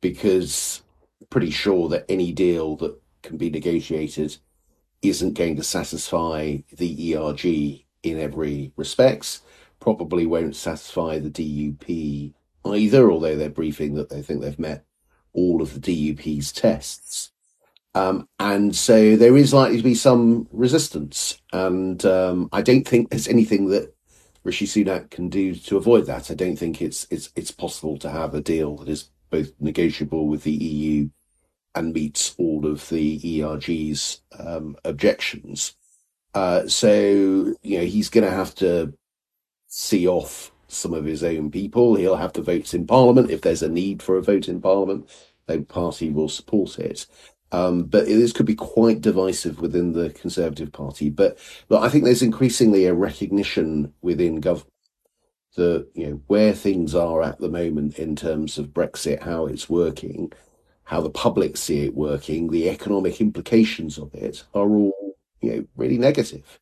because 0.00 0.82
I'm 1.20 1.26
pretty 1.28 1.50
sure 1.50 1.88
that 1.88 2.04
any 2.08 2.32
deal 2.32 2.76
that 2.76 3.00
can 3.22 3.36
be 3.36 3.50
negotiated 3.50 4.36
isn't 5.02 5.34
going 5.34 5.56
to 5.56 5.62
satisfy 5.62 6.58
the 6.76 7.14
ERG 7.14 7.44
in 8.02 8.18
every 8.18 8.72
respects. 8.76 9.42
Probably 9.80 10.26
won't 10.26 10.56
satisfy 10.56 11.18
the 11.18 11.30
DUP 11.30 12.32
either, 12.64 13.10
although 13.10 13.36
they're 13.36 13.48
briefing 13.48 13.94
that 13.94 14.10
they 14.10 14.22
think 14.22 14.40
they've 14.40 14.58
met 14.58 14.84
all 15.32 15.62
of 15.62 15.80
the 15.80 15.80
DUP's 16.14 16.52
tests. 16.52 17.32
Um, 17.94 18.28
and 18.38 18.74
so 18.74 19.16
there 19.16 19.36
is 19.36 19.54
likely 19.54 19.78
to 19.78 19.82
be 19.82 19.94
some 19.94 20.48
resistance. 20.52 21.40
And 21.52 22.04
um, 22.04 22.48
I 22.52 22.62
don't 22.62 22.86
think 22.86 23.10
there's 23.10 23.28
anything 23.28 23.68
that 23.68 23.94
Rishi 24.44 24.66
Sunak 24.66 25.10
can 25.10 25.28
do 25.28 25.54
to 25.54 25.76
avoid 25.76 26.06
that. 26.06 26.30
I 26.30 26.34
don't 26.34 26.56
think 26.56 26.80
it's 26.80 27.06
it's 27.10 27.30
it's 27.36 27.50
possible 27.50 27.98
to 27.98 28.10
have 28.10 28.34
a 28.34 28.40
deal 28.40 28.76
that 28.76 28.88
is 28.88 29.10
both 29.30 29.52
negotiable 29.60 30.26
with 30.26 30.44
the 30.44 30.52
EU 30.52 31.08
and 31.74 31.92
meets 31.92 32.34
all 32.38 32.66
of 32.66 32.88
the 32.88 33.42
ERG's 33.42 34.22
um, 34.38 34.76
objections. 34.84 35.76
Uh, 36.34 36.66
so 36.66 37.54
you 37.62 37.78
know 37.78 37.84
he's 37.84 38.10
going 38.10 38.24
to 38.24 38.34
have 38.34 38.54
to 38.56 38.94
see 39.66 40.06
off 40.06 40.52
some 40.68 40.94
of 40.94 41.04
his 41.04 41.24
own 41.24 41.50
people. 41.50 41.94
He'll 41.94 42.16
have 42.16 42.32
to 42.34 42.42
vote 42.42 42.74
in 42.74 42.86
Parliament 42.86 43.30
if 43.30 43.40
there's 43.40 43.62
a 43.62 43.68
need 43.68 44.02
for 44.02 44.16
a 44.16 44.22
vote 44.22 44.48
in 44.48 44.60
Parliament. 44.60 45.08
The 45.46 45.62
party 45.62 46.10
will 46.10 46.28
support 46.28 46.78
it. 46.78 47.06
Um, 47.50 47.84
but 47.84 48.06
this 48.06 48.32
could 48.32 48.46
be 48.46 48.54
quite 48.54 49.00
divisive 49.00 49.60
within 49.60 49.92
the 49.92 50.10
Conservative 50.10 50.70
Party. 50.70 51.08
But 51.08 51.38
look, 51.68 51.82
I 51.82 51.88
think 51.88 52.04
there's 52.04 52.22
increasingly 52.22 52.86
a 52.86 52.94
recognition 52.94 53.92
within 54.02 54.40
government 54.40 54.72
that 55.56 55.88
you 55.94 56.06
know 56.06 56.20
where 56.28 56.52
things 56.52 56.94
are 56.94 57.22
at 57.22 57.38
the 57.38 57.48
moment 57.48 57.98
in 57.98 58.14
terms 58.14 58.58
of 58.58 58.68
Brexit, 58.68 59.22
how 59.22 59.46
it's 59.46 59.68
working, 59.68 60.32
how 60.84 61.00
the 61.00 61.10
public 61.10 61.56
see 61.56 61.84
it 61.84 61.94
working, 61.94 62.50
the 62.50 62.68
economic 62.68 63.20
implications 63.20 63.98
of 63.98 64.14
it 64.14 64.44
are 64.54 64.68
all 64.68 65.16
you 65.40 65.50
know 65.50 65.66
really 65.76 65.98
negative. 65.98 66.58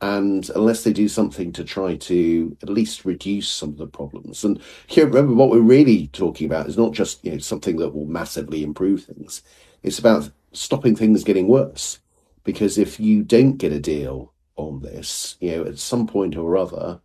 And 0.00 0.50
unless 0.56 0.84
they 0.84 0.92
do 0.92 1.08
something 1.08 1.52
to 1.52 1.64
try 1.64 1.96
to 1.96 2.56
at 2.62 2.68
least 2.68 3.06
reduce 3.06 3.48
some 3.48 3.70
of 3.70 3.78
the 3.78 3.86
problems, 3.86 4.42
and 4.44 4.60
here 4.86 5.06
remember 5.06 5.34
what 5.34 5.50
we're 5.50 5.60
really 5.60 6.08
talking 6.08 6.46
about 6.46 6.66
is 6.66 6.78
not 6.78 6.92
just 6.92 7.24
you 7.24 7.32
know 7.32 7.38
something 7.38 7.76
that 7.76 7.90
will 7.90 8.06
massively 8.06 8.62
improve 8.62 9.04
things 9.04 9.42
it's 9.84 10.00
about 10.00 10.30
stopping 10.52 10.96
things 10.96 11.22
getting 11.22 11.46
worse. 11.46 12.00
Because 12.42 12.76
if 12.76 12.98
you 12.98 13.22
don't 13.22 13.56
get 13.56 13.72
a 13.72 13.78
deal 13.78 14.32
on 14.56 14.80
this, 14.80 15.36
you 15.40 15.52
know, 15.52 15.64
at 15.64 15.78
some 15.78 16.06
point 16.06 16.36
or 16.36 16.56
other, 16.56 17.00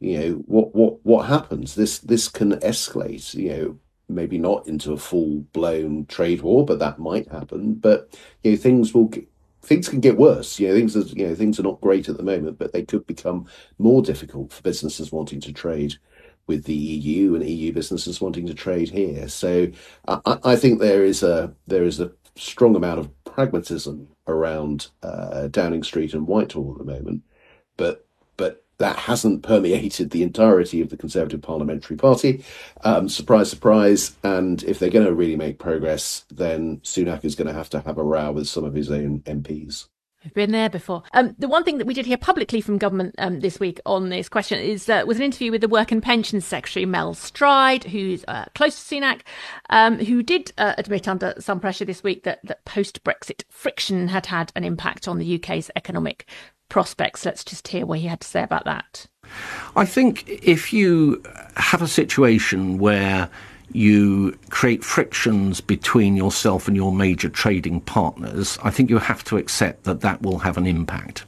you 0.00 0.18
know, 0.18 0.32
what 0.46 0.74
what 0.74 1.04
what 1.04 1.26
happens? 1.26 1.74
This 1.74 1.98
this 1.98 2.28
can 2.28 2.52
escalate, 2.60 3.34
you 3.34 3.48
know, 3.50 3.78
maybe 4.08 4.38
not 4.38 4.68
into 4.68 4.92
a 4.92 4.98
full 4.98 5.40
blown 5.52 6.06
trade 6.06 6.42
war, 6.42 6.64
but 6.64 6.78
that 6.80 6.98
might 6.98 7.28
happen. 7.30 7.74
But 7.74 8.16
you 8.42 8.52
know, 8.52 8.56
things 8.56 8.92
will 8.92 9.10
things 9.62 9.88
can 9.88 10.00
get 10.00 10.16
worse. 10.16 10.60
You 10.60 10.68
know, 10.68 10.74
things 10.74 10.96
are 10.96 11.00
you 11.00 11.28
know 11.28 11.34
things 11.34 11.58
are 11.58 11.64
not 11.64 11.80
great 11.80 12.08
at 12.08 12.16
the 12.16 12.22
moment, 12.22 12.58
but 12.58 12.72
they 12.72 12.84
could 12.84 13.06
become 13.06 13.46
more 13.78 14.02
difficult 14.02 14.52
for 14.52 14.62
businesses 14.62 15.10
wanting 15.10 15.40
to 15.40 15.52
trade 15.52 15.96
with 16.46 16.64
the 16.64 16.74
EU 16.74 17.34
and 17.34 17.48
EU 17.48 17.72
businesses 17.72 18.20
wanting 18.20 18.46
to 18.46 18.54
trade 18.54 18.90
here. 18.90 19.28
So 19.28 19.68
I, 20.06 20.38
I 20.44 20.56
think 20.56 20.78
there 20.78 21.04
is 21.04 21.22
a 21.22 21.54
there 21.66 21.84
is 21.84 22.00
a 22.00 22.12
strong 22.36 22.76
amount 22.76 23.00
of 23.00 23.24
pragmatism 23.24 24.08
around 24.26 24.88
uh, 25.02 25.48
Downing 25.48 25.82
Street 25.82 26.14
and 26.14 26.26
Whitehall 26.26 26.72
at 26.72 26.78
the 26.78 26.92
moment, 26.92 27.22
but 27.76 28.06
but 28.36 28.64
that 28.78 28.96
hasn't 28.96 29.42
permeated 29.42 30.10
the 30.10 30.22
entirety 30.22 30.80
of 30.80 30.90
the 30.90 30.96
Conservative 30.96 31.42
Parliamentary 31.42 31.96
Party. 31.96 32.44
Um, 32.82 33.08
surprise, 33.08 33.50
surprise! 33.50 34.16
And 34.22 34.62
if 34.64 34.78
they're 34.78 34.90
going 34.90 35.06
to 35.06 35.14
really 35.14 35.36
make 35.36 35.58
progress, 35.58 36.24
then 36.30 36.78
Sunak 36.78 37.24
is 37.24 37.34
going 37.34 37.48
to 37.48 37.54
have 37.54 37.70
to 37.70 37.80
have 37.80 37.98
a 37.98 38.04
row 38.04 38.32
with 38.32 38.48
some 38.48 38.64
of 38.64 38.74
his 38.74 38.90
own 38.90 39.20
MPs. 39.20 39.88
We've 40.24 40.32
been 40.32 40.52
there 40.52 40.70
before. 40.70 41.02
Um, 41.12 41.34
the 41.38 41.48
one 41.48 41.64
thing 41.64 41.76
that 41.78 41.86
we 41.86 41.92
did 41.92 42.06
hear 42.06 42.16
publicly 42.16 42.62
from 42.62 42.78
government 42.78 43.14
um, 43.18 43.40
this 43.40 43.60
week 43.60 43.78
on 43.84 44.08
this 44.08 44.28
question 44.28 44.58
is 44.58 44.88
uh, 44.88 45.04
was 45.06 45.18
an 45.18 45.22
interview 45.22 45.50
with 45.50 45.60
the 45.60 45.68
Work 45.68 45.92
and 45.92 46.02
Pensions 46.02 46.46
Secretary 46.46 46.86
Mel 46.86 47.12
Stride, 47.12 47.84
who's 47.84 48.24
uh, 48.26 48.46
close 48.54 48.88
to 48.88 48.94
Sunak, 48.94 49.20
um, 49.68 49.98
who 49.98 50.22
did 50.22 50.52
uh, 50.56 50.74
admit 50.78 51.06
under 51.06 51.34
some 51.38 51.60
pressure 51.60 51.84
this 51.84 52.02
week 52.02 52.22
that, 52.22 52.40
that 52.44 52.64
post 52.64 53.04
Brexit 53.04 53.42
friction 53.50 54.08
had 54.08 54.24
had 54.26 54.50
an 54.56 54.64
impact 54.64 55.06
on 55.06 55.18
the 55.18 55.34
UK's 55.36 55.70
economic 55.76 56.26
prospects. 56.70 57.26
Let's 57.26 57.44
just 57.44 57.68
hear 57.68 57.84
what 57.84 57.98
he 57.98 58.06
had 58.06 58.20
to 58.20 58.28
say 58.28 58.42
about 58.42 58.64
that. 58.64 59.06
I 59.76 59.84
think 59.84 60.26
if 60.26 60.72
you 60.72 61.22
have 61.56 61.82
a 61.82 61.88
situation 61.88 62.78
where 62.78 63.28
you 63.72 64.38
create 64.50 64.84
frictions 64.84 65.60
between 65.60 66.16
yourself 66.16 66.68
and 66.68 66.76
your 66.76 66.92
major 66.92 67.28
trading 67.28 67.80
partners, 67.80 68.58
I 68.62 68.70
think 68.70 68.90
you 68.90 68.98
have 68.98 69.24
to 69.24 69.36
accept 69.36 69.84
that 69.84 70.00
that 70.02 70.22
will 70.22 70.38
have 70.38 70.56
an 70.56 70.66
impact. 70.66 71.24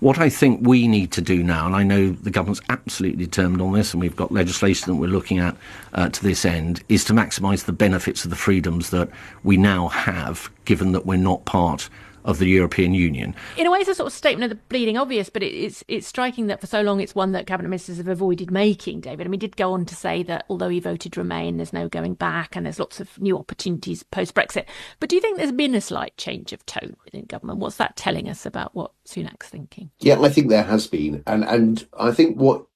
What 0.00 0.18
I 0.18 0.28
think 0.28 0.66
we 0.66 0.86
need 0.88 1.12
to 1.12 1.22
do 1.22 1.42
now, 1.42 1.66
and 1.66 1.74
I 1.74 1.82
know 1.82 2.10
the 2.10 2.30
government's 2.30 2.60
absolutely 2.68 3.24
determined 3.24 3.62
on 3.62 3.72
this, 3.72 3.94
and 3.94 4.00
we've 4.00 4.16
got 4.16 4.32
legislation 4.32 4.92
that 4.92 5.00
we're 5.00 5.06
looking 5.06 5.38
at 5.38 5.56
uh, 5.94 6.08
to 6.10 6.22
this 6.22 6.44
end, 6.44 6.82
is 6.88 7.04
to 7.04 7.12
maximise 7.12 7.64
the 7.64 7.72
benefits 7.72 8.24
of 8.24 8.30
the 8.30 8.36
freedoms 8.36 8.90
that 8.90 9.08
we 9.44 9.56
now 9.56 9.88
have, 9.88 10.50
given 10.64 10.92
that 10.92 11.06
we're 11.06 11.16
not 11.16 11.44
part 11.44 11.88
of 12.24 12.38
the 12.38 12.46
European 12.46 12.94
Union. 12.94 13.34
In 13.56 13.66
a 13.66 13.70
way, 13.70 13.78
it's 13.78 13.88
a 13.88 13.94
sort 13.94 14.06
of 14.06 14.12
statement 14.12 14.50
of 14.50 14.58
the 14.58 14.62
bleeding 14.68 14.96
obvious, 14.96 15.28
but 15.28 15.42
it's 15.42 15.84
it's 15.88 16.06
striking 16.06 16.46
that 16.46 16.60
for 16.60 16.66
so 16.66 16.80
long 16.80 17.00
it's 17.00 17.14
one 17.14 17.32
that 17.32 17.46
cabinet 17.46 17.68
ministers 17.68 17.98
have 17.98 18.08
avoided 18.08 18.50
making. 18.50 19.00
David, 19.00 19.26
I 19.26 19.30
mean, 19.30 19.40
he 19.40 19.46
did 19.46 19.56
go 19.56 19.72
on 19.72 19.84
to 19.86 19.94
say 19.94 20.22
that 20.24 20.46
although 20.48 20.70
he 20.70 20.80
voted 20.80 21.16
Remain, 21.16 21.58
there's 21.58 21.72
no 21.72 21.88
going 21.88 22.14
back, 22.14 22.56
and 22.56 22.64
there's 22.64 22.78
lots 22.80 22.98
of 22.98 23.20
new 23.20 23.38
opportunities 23.38 24.02
post 24.02 24.34
Brexit. 24.34 24.64
But 25.00 25.10
do 25.10 25.16
you 25.16 25.22
think 25.22 25.36
there's 25.36 25.52
been 25.52 25.74
a 25.74 25.80
slight 25.80 26.16
change 26.16 26.52
of 26.52 26.64
tone 26.66 26.96
within 27.04 27.26
government? 27.26 27.58
What's 27.58 27.76
that 27.76 27.96
telling 27.96 28.28
us 28.28 28.46
about 28.46 28.74
what 28.74 28.92
Sunak's 29.06 29.48
thinking? 29.48 29.90
Yeah, 30.00 30.20
I 30.20 30.30
think 30.30 30.48
there 30.48 30.64
has 30.64 30.86
been, 30.86 31.22
and 31.26 31.44
and 31.44 31.86
I 31.98 32.12
think 32.12 32.38
what 32.38 32.66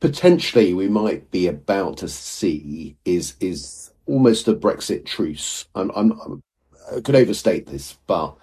potentially 0.00 0.74
we 0.74 0.88
might 0.88 1.30
be 1.30 1.46
about 1.46 1.98
to 1.98 2.08
see 2.08 2.96
is 3.04 3.34
is 3.40 3.90
almost 4.06 4.48
a 4.48 4.54
Brexit 4.54 5.06
truce. 5.06 5.66
I'm, 5.74 5.90
I'm, 5.94 6.12
I'm 6.20 6.42
I 6.94 7.00
could 7.00 7.14
overstate 7.14 7.66
this, 7.66 7.96
but 8.06 8.36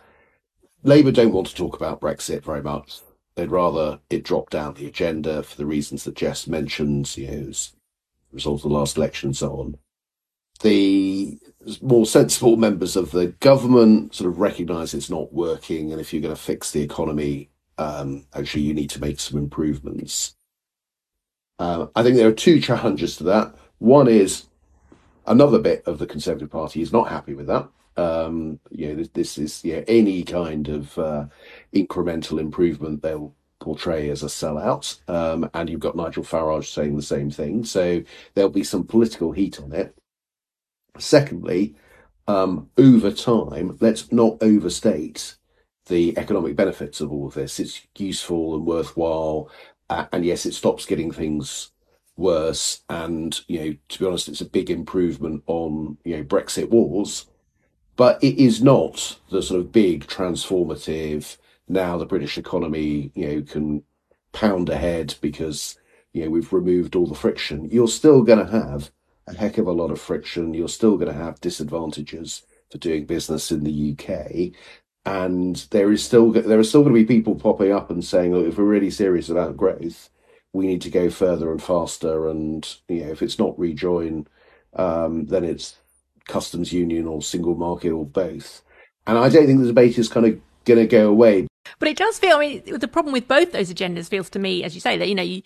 Labour 0.88 1.12
don't 1.12 1.34
want 1.34 1.48
to 1.48 1.54
talk 1.54 1.76
about 1.76 2.00
Brexit 2.00 2.46
very 2.46 2.64
much. 2.64 3.02
They'd 3.36 3.52
rather 3.52 4.00
it 4.10 4.24
drop 4.24 4.50
down 4.50 4.74
the 4.74 4.88
agenda 4.88 5.44
for 5.44 5.58
the 5.58 5.66
reasons 5.66 6.06
that 6.06 6.16
Jess 6.16 6.48
mentioned, 6.48 7.18
you 7.18 7.28
know, 7.28 7.50
as 7.50 7.74
a 8.32 8.36
result 8.36 8.60
of 8.60 8.70
the 8.70 8.78
last 8.78 8.96
election 8.96 9.28
and 9.28 9.38
so 9.38 9.52
on. 9.60 9.78
The 10.62 11.38
more 11.82 12.06
sensible 12.06 12.56
members 12.56 12.96
of 12.96 13.12
the 13.12 13.28
government 13.28 14.16
sort 14.16 14.30
of 14.30 14.40
recognise 14.40 14.94
it's 14.94 15.10
not 15.10 15.34
working, 15.34 15.92
and 15.92 16.00
if 16.00 16.14
you're 16.14 16.22
going 16.22 16.34
to 16.34 16.42
fix 16.42 16.72
the 16.72 16.82
economy, 16.82 17.50
um, 17.78 18.26
actually 18.34 18.64
you 18.64 18.74
need 18.74 18.90
to 18.92 19.02
make 19.02 19.20
some 19.20 19.38
improvements. 19.38 20.38
Uh, 21.60 21.88
I 21.98 22.02
think 22.02 22.16
there 22.16 22.30
are 22.30 22.34
two 22.34 22.62
challenges 22.62 23.18
to 23.18 23.26
that. 23.26 23.54
One 23.80 24.08
is 24.08 24.46
another 25.26 25.60
bit 25.60 25.84
of 25.86 26.00
the 26.00 26.08
Conservative 26.08 26.50
Party 26.50 26.82
is 26.82 26.94
not 26.94 27.10
happy 27.10 27.34
with 27.34 27.48
that 27.48 27.68
Um, 27.98 28.60
you 28.70 28.90
know, 28.90 28.96
this, 28.96 29.10
this 29.10 29.38
is 29.38 29.84
any 29.88 30.24
kind 30.24 30.68
of 30.68 30.98
uh, 30.98 31.26
incremental 31.74 32.40
improvement 32.40 33.02
they'll 33.02 33.36
portray 33.60 34.10
as 34.10 34.24
a 34.24 34.28
sellout. 34.28 35.00
Um, 35.10 35.50
and 35.54 35.70
you've 35.70 35.80
got 35.80 35.96
Nigel 35.96 36.24
Farage 36.24 36.72
saying 36.72 36.96
the 36.96 37.02
same 37.02 37.32
thing. 37.32 37.66
So 37.66 38.04
there'll 38.34 38.50
be 38.50 38.64
some 38.64 38.86
political 38.86 39.32
heat 39.32 39.60
on 39.60 39.74
it. 39.74 39.98
Secondly, 40.98 41.76
um, 42.28 42.70
over 42.78 43.12
time, 43.12 43.78
let's 43.82 44.12
not 44.12 44.38
overstate 44.42 45.36
the 45.88 46.18
economic 46.18 46.56
benefits 46.56 47.02
of 47.02 47.12
all 47.12 47.28
of 47.28 47.34
this. 47.34 47.60
It's 47.60 47.82
useful 47.98 48.56
and 48.56 48.66
worthwhile. 48.66 49.50
Uh, 49.90 50.06
and 50.12 50.26
yes, 50.26 50.46
it 50.46 50.54
stops 50.54 50.86
getting 50.86 51.12
things 51.12 51.72
worse. 52.18 52.84
And, 52.90 53.40
you 53.48 53.60
know, 53.60 53.76
to 53.90 54.00
be 54.00 54.06
honest, 54.06 54.28
it's 54.28 54.42
a 54.42 54.46
big 54.50 54.70
improvement 54.70 55.44
on, 55.48 55.98
you 56.04 56.18
know, 56.18 56.24
Brexit 56.24 56.70
wars. 56.70 57.28
But 57.98 58.24
it 58.24 58.38
is 58.38 58.64
not 58.64 59.20
the 59.32 59.42
sort 59.42 59.60
of 59.60 59.72
big 59.72 60.06
transformative, 60.06 61.38
now 61.68 61.98
the 61.98 62.06
British 62.06 62.38
economy, 62.38 63.12
you 63.16 63.28
know, 63.28 63.42
can 63.42 63.84
pound 64.32 64.70
ahead 64.70 65.16
because, 65.20 65.78
you 66.14 66.24
know, 66.24 66.30
we've 66.30 66.54
removed 66.54 66.96
all 66.96 67.08
the 67.08 67.16
friction. 67.16 67.70
You're 67.70 67.88
still 67.88 68.22
going 68.22 68.46
to 68.46 68.52
have 68.52 68.92
a 69.26 69.36
heck 69.36 69.58
of 69.58 69.68
a 69.68 69.72
lot 69.72 69.92
of 69.92 70.00
friction. 70.00 70.54
You're 70.54 70.70
still 70.70 70.96
going 70.96 71.12
to 71.12 71.24
have 71.24 71.42
disadvantages 71.42 72.44
for 72.70 72.78
doing 72.78 73.06
business 73.06 73.52
in 73.52 73.64
the 73.64 73.98
UK. 73.98 74.54
And 75.06 75.56
there 75.72 75.92
is 75.92 76.04
still 76.04 76.32
there 76.32 76.60
are 76.60 76.64
still 76.64 76.84
going 76.84 76.94
to 76.94 77.02
be 77.02 77.16
people 77.16 77.36
popping 77.36 77.72
up 77.72 77.90
and 77.90 78.06
saying, 78.06 78.34
look, 78.34 78.46
if 78.46 78.58
we're 78.58 78.66
really 78.66 78.92
serious 78.92 79.30
about 79.30 79.58
growth, 79.58 80.10
we 80.54 80.68
need 80.68 80.82
to 80.84 80.90
go 80.92 81.10
further 81.10 81.52
and 81.52 81.64
faster. 81.64 82.30
And 82.30 82.68
you 82.88 83.06
know, 83.06 83.12
if 83.12 83.22
it's 83.22 83.40
not 83.40 83.58
rejoin, 83.58 84.28
um, 84.74 85.26
then 85.26 85.44
it's 85.44 85.78
customs 86.28 86.74
union 86.74 87.08
or 87.08 87.22
single 87.22 87.56
market 87.56 87.92
or 87.92 88.06
both. 88.06 88.62
And 89.06 89.18
I 89.18 89.30
don't 89.30 89.46
think 89.46 89.62
the 89.62 89.68
debate 89.68 89.98
is 89.98 90.10
kind 90.10 90.26
of 90.26 90.40
going 90.66 90.80
to 90.80 90.88
go 90.88 91.10
away. 91.10 91.48
But 91.80 91.90
it 91.90 91.98
does 91.98 92.20
feel. 92.20 92.38
I 92.38 92.40
mean, 92.40 92.80
the 92.80 92.88
problem 92.88 93.14
with 93.14 93.28
both 93.28 93.52
those 93.52 93.74
agendas 93.74 94.10
feels 94.10 94.30
to 94.32 94.40
me, 94.40 94.64
as 94.64 94.76
you 94.76 94.82
say, 94.82 94.98
that 94.98 95.08
you 95.08 95.16
know, 95.16 95.24
you, 95.24 95.42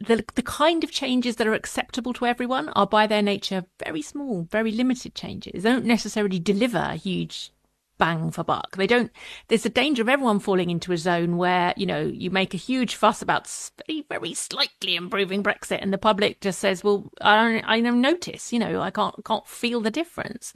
the 0.00 0.24
the 0.34 0.42
kind 0.42 0.84
of 0.84 0.90
changes 0.90 1.36
that 1.36 1.46
are 1.46 1.54
acceptable 1.54 2.12
to 2.14 2.26
everyone 2.26 2.68
are 2.70 2.86
by 2.86 3.06
their 3.06 3.22
nature 3.22 3.64
very 3.84 4.02
small, 4.02 4.46
very 4.50 4.72
limited 4.72 5.14
changes. 5.14 5.62
They 5.62 5.70
don't 5.70 5.84
necessarily 5.84 6.38
deliver 6.38 6.92
huge 6.92 7.52
bang 7.98 8.30
for 8.30 8.44
buck. 8.44 8.76
They 8.76 8.86
don't. 8.86 9.10
There's 9.48 9.66
a 9.66 9.70
danger 9.70 10.02
of 10.02 10.08
everyone 10.08 10.40
falling 10.40 10.70
into 10.70 10.92
a 10.92 10.98
zone 10.98 11.36
where 11.36 11.74
you 11.76 11.86
know 11.86 12.00
you 12.00 12.30
make 12.30 12.54
a 12.54 12.58
huge 12.58 12.94
fuss 12.94 13.22
about 13.22 13.48
very 13.86 14.04
very 14.08 14.34
slightly 14.34 14.96
improving 14.96 15.42
Brexit, 15.42 15.80
and 15.80 15.92
the 15.92 15.98
public 15.98 16.40
just 16.40 16.58
says, 16.58 16.84
"Well, 16.84 17.10
I 17.20 17.36
don't, 17.36 17.64
I 17.64 17.80
don't 17.80 18.00
notice. 18.00 18.52
You 18.52 18.58
know, 18.58 18.80
I 18.80 18.90
can't 18.90 19.14
can't 19.24 19.46
feel 19.46 19.80
the 19.80 19.90
difference." 19.90 20.54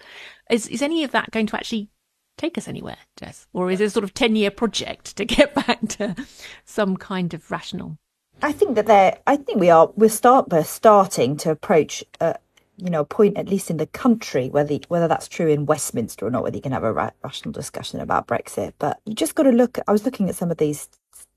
Is 0.50 0.66
is 0.68 0.82
any 0.82 1.04
of 1.04 1.12
that 1.12 1.30
going 1.30 1.46
to 1.46 1.56
actually 1.56 1.90
take 2.38 2.56
us 2.56 2.68
anywhere, 2.68 2.96
Jess? 3.16 3.46
Or 3.52 3.70
is 3.70 3.80
it 3.80 3.86
a 3.86 3.90
sort 3.90 4.04
of 4.04 4.14
10 4.14 4.36
year 4.36 4.50
project 4.50 5.16
to 5.16 5.24
get 5.24 5.54
back 5.66 5.80
to 5.88 6.16
some 6.64 6.96
kind 6.96 7.34
of 7.34 7.50
rational? 7.50 7.98
I 8.40 8.52
think 8.52 8.76
that 8.76 8.86
there, 8.86 9.18
I 9.26 9.36
think 9.36 9.58
we 9.58 9.68
are, 9.68 9.90
we're 9.96 10.08
start, 10.08 10.48
we're 10.50 10.62
starting 10.62 11.36
to 11.38 11.50
approach, 11.50 12.04
uh, 12.20 12.34
you 12.78 12.90
know, 12.90 13.04
point, 13.04 13.36
at 13.36 13.48
least 13.48 13.70
in 13.70 13.76
the 13.76 13.86
country, 13.86 14.48
whether, 14.48 14.76
whether 14.88 15.08
that's 15.08 15.28
true 15.28 15.48
in 15.48 15.66
Westminster 15.66 16.26
or 16.26 16.30
not, 16.30 16.44
whether 16.44 16.56
you 16.56 16.62
can 16.62 16.72
have 16.72 16.84
a 16.84 16.92
ra- 16.92 17.10
rational 17.24 17.52
discussion 17.52 18.00
about 18.00 18.28
Brexit. 18.28 18.72
But 18.78 19.00
you 19.04 19.14
just 19.14 19.34
got 19.34 19.42
to 19.44 19.50
look, 19.50 19.78
I 19.86 19.92
was 19.92 20.04
looking 20.04 20.28
at 20.28 20.36
some 20.36 20.50
of 20.50 20.58
these, 20.58 20.88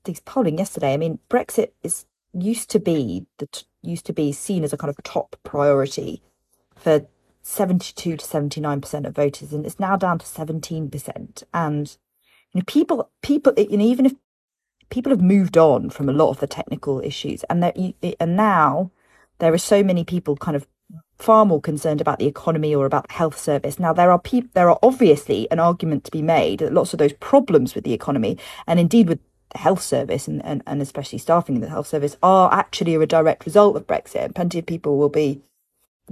these 0.04 0.20
polling 0.20 0.58
yesterday. 0.58 0.94
I 0.94 0.96
mean, 0.96 1.18
Brexit 1.28 1.72
is 1.82 2.06
used 2.32 2.70
to 2.70 2.78
be 2.78 3.26
the, 3.38 3.48
used 3.82 4.06
to 4.06 4.12
be 4.12 4.32
seen 4.32 4.64
as 4.64 4.72
a 4.72 4.76
kind 4.76 4.88
of 4.88 5.02
top 5.02 5.36
priority 5.42 6.22
for 6.76 7.06
72 7.42 8.16
to 8.16 8.24
79% 8.24 9.06
of 9.06 9.14
voters 9.14 9.52
and 9.52 9.66
it's 9.66 9.80
now 9.80 9.96
down 9.96 10.18
to 10.18 10.26
17% 10.26 11.42
and 11.52 11.96
you 12.52 12.60
know 12.60 12.64
people 12.66 13.10
people 13.20 13.52
you 13.56 13.76
know 13.76 13.84
even 13.84 14.06
if 14.06 14.14
people 14.90 15.10
have 15.10 15.20
moved 15.20 15.58
on 15.58 15.90
from 15.90 16.08
a 16.08 16.12
lot 16.12 16.30
of 16.30 16.38
the 16.38 16.46
technical 16.46 17.00
issues 17.00 17.42
and 17.44 17.62
that 17.62 17.76
and 18.20 18.36
now 18.36 18.90
there 19.38 19.52
are 19.52 19.58
so 19.58 19.82
many 19.82 20.04
people 20.04 20.36
kind 20.36 20.56
of 20.56 20.68
far 21.22 21.44
more 21.44 21.60
concerned 21.60 22.00
about 22.00 22.18
the 22.18 22.26
economy 22.26 22.74
or 22.74 22.86
about 22.86 23.06
the 23.08 23.14
health 23.14 23.38
service 23.38 23.78
now 23.78 23.92
there 23.92 24.10
are 24.10 24.18
people 24.18 24.50
there 24.54 24.68
are 24.68 24.78
obviously 24.82 25.50
an 25.50 25.58
argument 25.58 26.04
to 26.04 26.10
be 26.10 26.22
made 26.22 26.58
that 26.58 26.72
lots 26.72 26.92
of 26.92 26.98
those 26.98 27.12
problems 27.14 27.74
with 27.74 27.84
the 27.84 27.92
economy 27.92 28.36
and 28.66 28.80
indeed 28.80 29.08
with 29.08 29.20
the 29.52 29.58
health 29.58 29.82
service 29.82 30.26
and, 30.26 30.44
and, 30.44 30.62
and 30.66 30.80
especially 30.80 31.18
staffing 31.18 31.54
in 31.54 31.60
the 31.60 31.68
health 31.68 31.86
service 31.86 32.16
are 32.22 32.52
actually 32.52 32.94
a 32.94 33.06
direct 33.06 33.44
result 33.44 33.76
of 33.76 33.86
brexit 33.86 34.24
and 34.24 34.34
plenty 34.34 34.58
of 34.58 34.66
people 34.66 34.98
will 34.98 35.08
be 35.08 35.42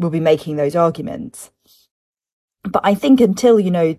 will 0.01 0.11
be 0.11 0.21
making 0.21 0.57
those 0.57 0.77
arguments. 0.77 1.51
But 2.63 2.83
I 2.85 2.95
think 2.95 3.21
until, 3.21 3.59
you 3.59 3.71
know, 3.71 3.97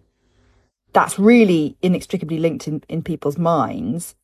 that's 0.93 1.17
really 1.17 1.77
inextricably 1.81 2.37
linked 2.37 2.67
in, 2.67 2.83
in 2.89 3.01
people's 3.01 3.37
minds, 3.37 4.15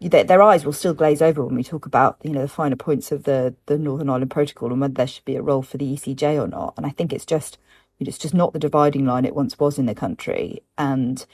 their, 0.00 0.24
their 0.24 0.42
eyes 0.42 0.64
will 0.64 0.72
still 0.72 0.94
glaze 0.94 1.20
over 1.20 1.44
when 1.44 1.54
we 1.54 1.62
talk 1.64 1.86
about, 1.86 2.18
you 2.22 2.30
know, 2.30 2.42
the 2.42 2.48
finer 2.48 2.76
points 2.76 3.12
of 3.12 3.24
the, 3.24 3.54
the 3.66 3.78
Northern 3.78 4.08
Ireland 4.08 4.30
Protocol 4.30 4.72
and 4.72 4.80
whether 4.80 4.94
there 4.94 5.06
should 5.06 5.24
be 5.24 5.36
a 5.36 5.42
role 5.42 5.62
for 5.62 5.76
the 5.76 5.94
ECJ 5.94 6.42
or 6.42 6.48
not. 6.48 6.74
And 6.76 6.86
I 6.86 6.90
think 6.90 7.12
it's 7.12 7.26
just, 7.26 7.58
it's 7.98 8.18
just 8.18 8.34
not 8.34 8.52
the 8.52 8.58
dividing 8.58 9.04
line 9.04 9.24
it 9.24 9.34
once 9.34 9.58
was 9.58 9.78
in 9.78 9.86
the 9.86 9.94
country. 9.94 10.62
And 10.78 11.24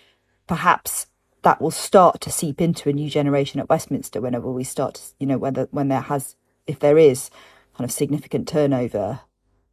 perhaps 0.47 1.07
that 1.43 1.61
will 1.61 1.71
start 1.71 2.21
to 2.23 2.31
seep 2.31 2.61
into 2.61 2.89
a 2.89 2.93
new 2.93 3.09
generation 3.09 3.61
at 3.61 3.69
Westminster 3.69 4.21
whenever 4.21 4.51
we 4.51 4.65
start, 4.65 4.97
to, 4.97 5.03
you 5.21 5.27
know, 5.27 5.39
whether 5.39 5.69
when 5.71 5.89
there 5.89 6.01
has, 6.01 6.35
if 6.67 6.81
there 6.81 6.99
is 6.99 7.31
kind 7.77 7.85
of 7.89 7.93
significant 7.93 8.49
turnover 8.49 9.21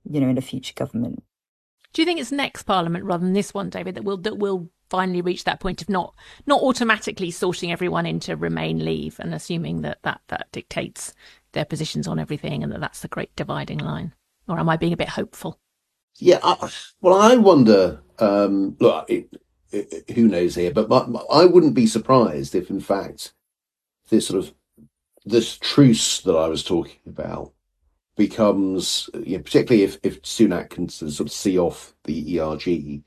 you 0.10 0.20
know, 0.20 0.28
in 0.28 0.38
a 0.38 0.42
future 0.42 0.74
government. 0.76 1.24
Do 1.94 2.02
you 2.02 2.06
think 2.06 2.20
it's 2.20 2.32
next 2.32 2.64
Parliament 2.64 3.06
rather 3.06 3.24
than 3.24 3.34
this 3.34 3.54
one, 3.54 3.70
David, 3.70 3.96
that 3.96 4.04
will 4.04 4.18
that 4.18 4.38
will 4.38 4.70
finally 4.94 5.22
reach 5.22 5.44
that 5.44 5.60
point 5.60 5.82
of 5.82 5.90
not 5.90 6.14
not 6.46 6.62
automatically 6.62 7.32
sorting 7.32 7.72
everyone 7.72 8.06
into 8.06 8.36
Remain 8.36 8.86
leave 8.86 9.20
and 9.20 9.34
assuming 9.34 9.82
that 9.82 9.98
that 10.04 10.22
that 10.28 10.46
dictates 10.52 11.16
their 11.54 11.66
positions 11.66 12.08
on 12.08 12.20
everything 12.20 12.62
and 12.62 12.72
that 12.72 12.80
that's 12.80 13.00
the 13.00 13.08
great 13.08 13.36
dividing 13.36 13.80
line? 13.80 14.14
Or 14.48 14.60
am 14.60 14.70
I 14.70 14.78
being 14.78 14.94
a 14.94 14.98
bit 14.98 15.10
hopeful? 15.10 15.60
Yeah, 16.20 16.38
I, 16.44 16.70
well, 17.02 17.20
I 17.20 17.38
wonder. 17.38 18.04
Um, 18.20 18.76
look, 18.80 19.10
it, 19.10 19.36
it, 19.72 20.12
who 20.12 20.28
knows 20.28 20.54
here, 20.54 20.72
but 20.72 20.90
my, 20.90 21.08
my, 21.08 21.22
I 21.32 21.46
wouldn't 21.46 21.74
be 21.74 21.88
surprised 21.88 22.54
if, 22.54 22.70
in 22.70 22.80
fact, 22.80 23.34
this 24.10 24.28
sort 24.28 24.44
of 24.44 24.54
this 25.26 25.58
truce 25.58 26.20
that 26.22 26.36
I 26.36 26.48
was 26.50 26.64
talking 26.64 27.00
about 27.08 27.52
becomes, 28.16 29.10
you 29.16 29.38
know, 29.38 29.44
particularly 29.44 29.84
if, 29.86 29.98
if 30.04 30.22
Sunak 30.22 30.70
can 30.70 30.88
sort 30.88 31.20
of 31.22 31.32
see 31.32 31.58
off 31.58 31.96
the 32.04 32.40
ERG, 32.40 33.02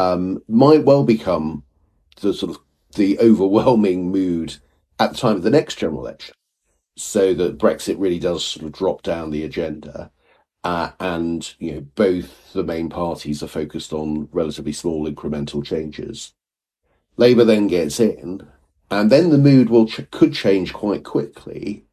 um, 0.00 0.42
might 0.48 0.84
well 0.84 1.04
become 1.04 1.64
the 2.20 2.32
sort 2.32 2.56
of 2.56 2.62
the 2.96 3.18
overwhelming 3.18 4.10
mood 4.10 4.56
at 4.98 5.12
the 5.12 5.18
time 5.18 5.36
of 5.36 5.42
the 5.42 5.50
next 5.50 5.76
general 5.76 6.06
election, 6.06 6.34
so 6.96 7.34
that 7.34 7.58
Brexit 7.58 7.96
really 7.98 8.18
does 8.18 8.44
sort 8.44 8.66
of 8.66 8.72
drop 8.72 9.02
down 9.02 9.30
the 9.30 9.44
agenda. 9.44 10.10
Uh, 10.62 10.90
and 11.00 11.54
you 11.58 11.72
know 11.72 11.80
both 11.94 12.52
the 12.52 12.62
main 12.62 12.90
parties 12.90 13.42
are 13.42 13.48
focused 13.48 13.94
on 13.94 14.28
relatively 14.30 14.72
small 14.72 15.10
incremental 15.10 15.64
changes. 15.64 16.34
Labour 17.16 17.44
then 17.44 17.66
gets 17.66 17.98
in, 17.98 18.46
and 18.90 19.10
then 19.10 19.30
the 19.30 19.38
mood 19.38 19.70
will 19.70 19.86
ch- 19.86 20.10
could 20.10 20.34
change 20.34 20.72
quite 20.72 21.04
quickly 21.04 21.84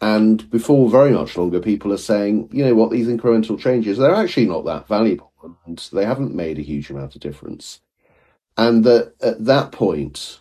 and 0.00 0.48
before 0.50 0.88
very 0.90 1.10
much 1.10 1.36
longer, 1.36 1.60
people 1.60 1.92
are 1.92 1.98
saying, 1.98 2.48
you 2.52 2.64
know 2.64 2.74
what, 2.74 2.90
these 2.90 3.08
incremental 3.08 3.58
changes, 3.58 3.98
they're 3.98 4.14
actually 4.14 4.46
not 4.46 4.64
that 4.64 4.86
valuable 4.86 5.28
and 5.66 5.78
they 5.92 6.04
haven't 6.04 6.34
made 6.34 6.58
a 6.58 6.62
huge 6.62 6.90
amount 6.90 7.14
of 7.14 7.20
difference. 7.20 7.80
And 8.56 8.84
that 8.84 9.14
at 9.20 9.44
that 9.44 9.72
point, 9.72 10.40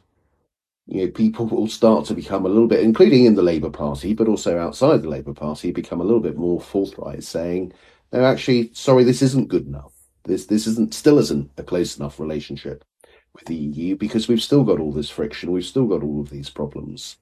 you 0.87 1.05
know, 1.05 1.11
people 1.11 1.45
will 1.47 1.67
start 1.67 2.05
to 2.05 2.13
become 2.13 2.45
a 2.45 2.49
little 2.49 2.67
bit, 2.67 2.81
including 2.81 3.25
in 3.25 3.35
the 3.35 3.41
Labour 3.41 3.69
Party, 3.69 4.13
but 4.13 4.27
also 4.27 4.57
outside 4.57 5.01
the 5.01 5.09
Labour 5.09 5.33
Party, 5.33 5.71
become 5.71 6.01
a 6.01 6.03
little 6.03 6.19
bit 6.19 6.37
more 6.37 6.59
forthright, 6.59 7.23
saying, 7.23 7.73
no, 8.11 8.23
actually, 8.23 8.71
sorry, 8.73 9.03
this 9.03 9.21
isn't 9.21 9.49
good 9.49 9.67
enough. 9.67 9.93
This 10.23 10.45
this 10.45 10.67
isn't 10.67 10.93
still 10.93 11.19
isn't 11.19 11.51
a 11.57 11.63
close 11.63 11.97
enough 11.97 12.19
relationship 12.19 12.83
with 13.33 13.45
the 13.45 13.55
EU 13.55 13.95
because 13.95 14.27
we've 14.27 14.41
still 14.41 14.63
got 14.63 14.79
all 14.79 14.91
this 14.91 15.09
friction, 15.09 15.51
we've 15.51 15.65
still 15.65 15.85
got 15.85 16.03
all 16.03 16.21
of 16.21 16.29
these 16.29 16.49
problems. 16.49 17.17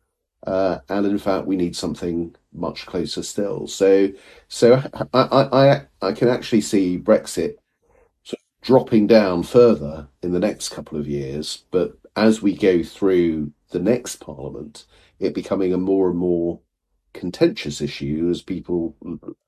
Uh, 0.46 0.80
and 0.90 1.06
in 1.06 1.18
fact, 1.18 1.48
we 1.48 1.56
need 1.56 1.76
something 1.76 2.36
much 2.54 2.86
closer 2.86 3.24
still. 3.24 3.68
So, 3.68 4.10
so 4.48 4.82
I, 5.14 5.28
I, 5.52 5.82
I 6.02 6.12
can 6.14 6.30
actually 6.30 6.62
see 6.62 7.00
Brexit 7.00 7.56
sort 8.24 8.40
of 8.40 8.62
dropping 8.62 9.08
down 9.08 9.44
further 9.44 10.08
in 10.22 10.32
the 10.32 10.40
next 10.40 10.70
couple 10.70 11.00
of 11.00 11.08
years. 11.08 11.64
But 11.72 11.98
as 12.16 12.42
we 12.42 12.56
go 12.56 12.84
through 12.84 13.52
the 13.72 13.80
next 13.80 14.18
Parliament, 14.18 14.86
it 15.20 15.34
becoming 15.34 15.74
a 15.74 15.78
more 15.78 16.10
and 16.10 16.18
more 16.18 16.60
contentious 17.14 17.80
issue 17.80 18.28
as 18.30 18.42
people 18.42 18.96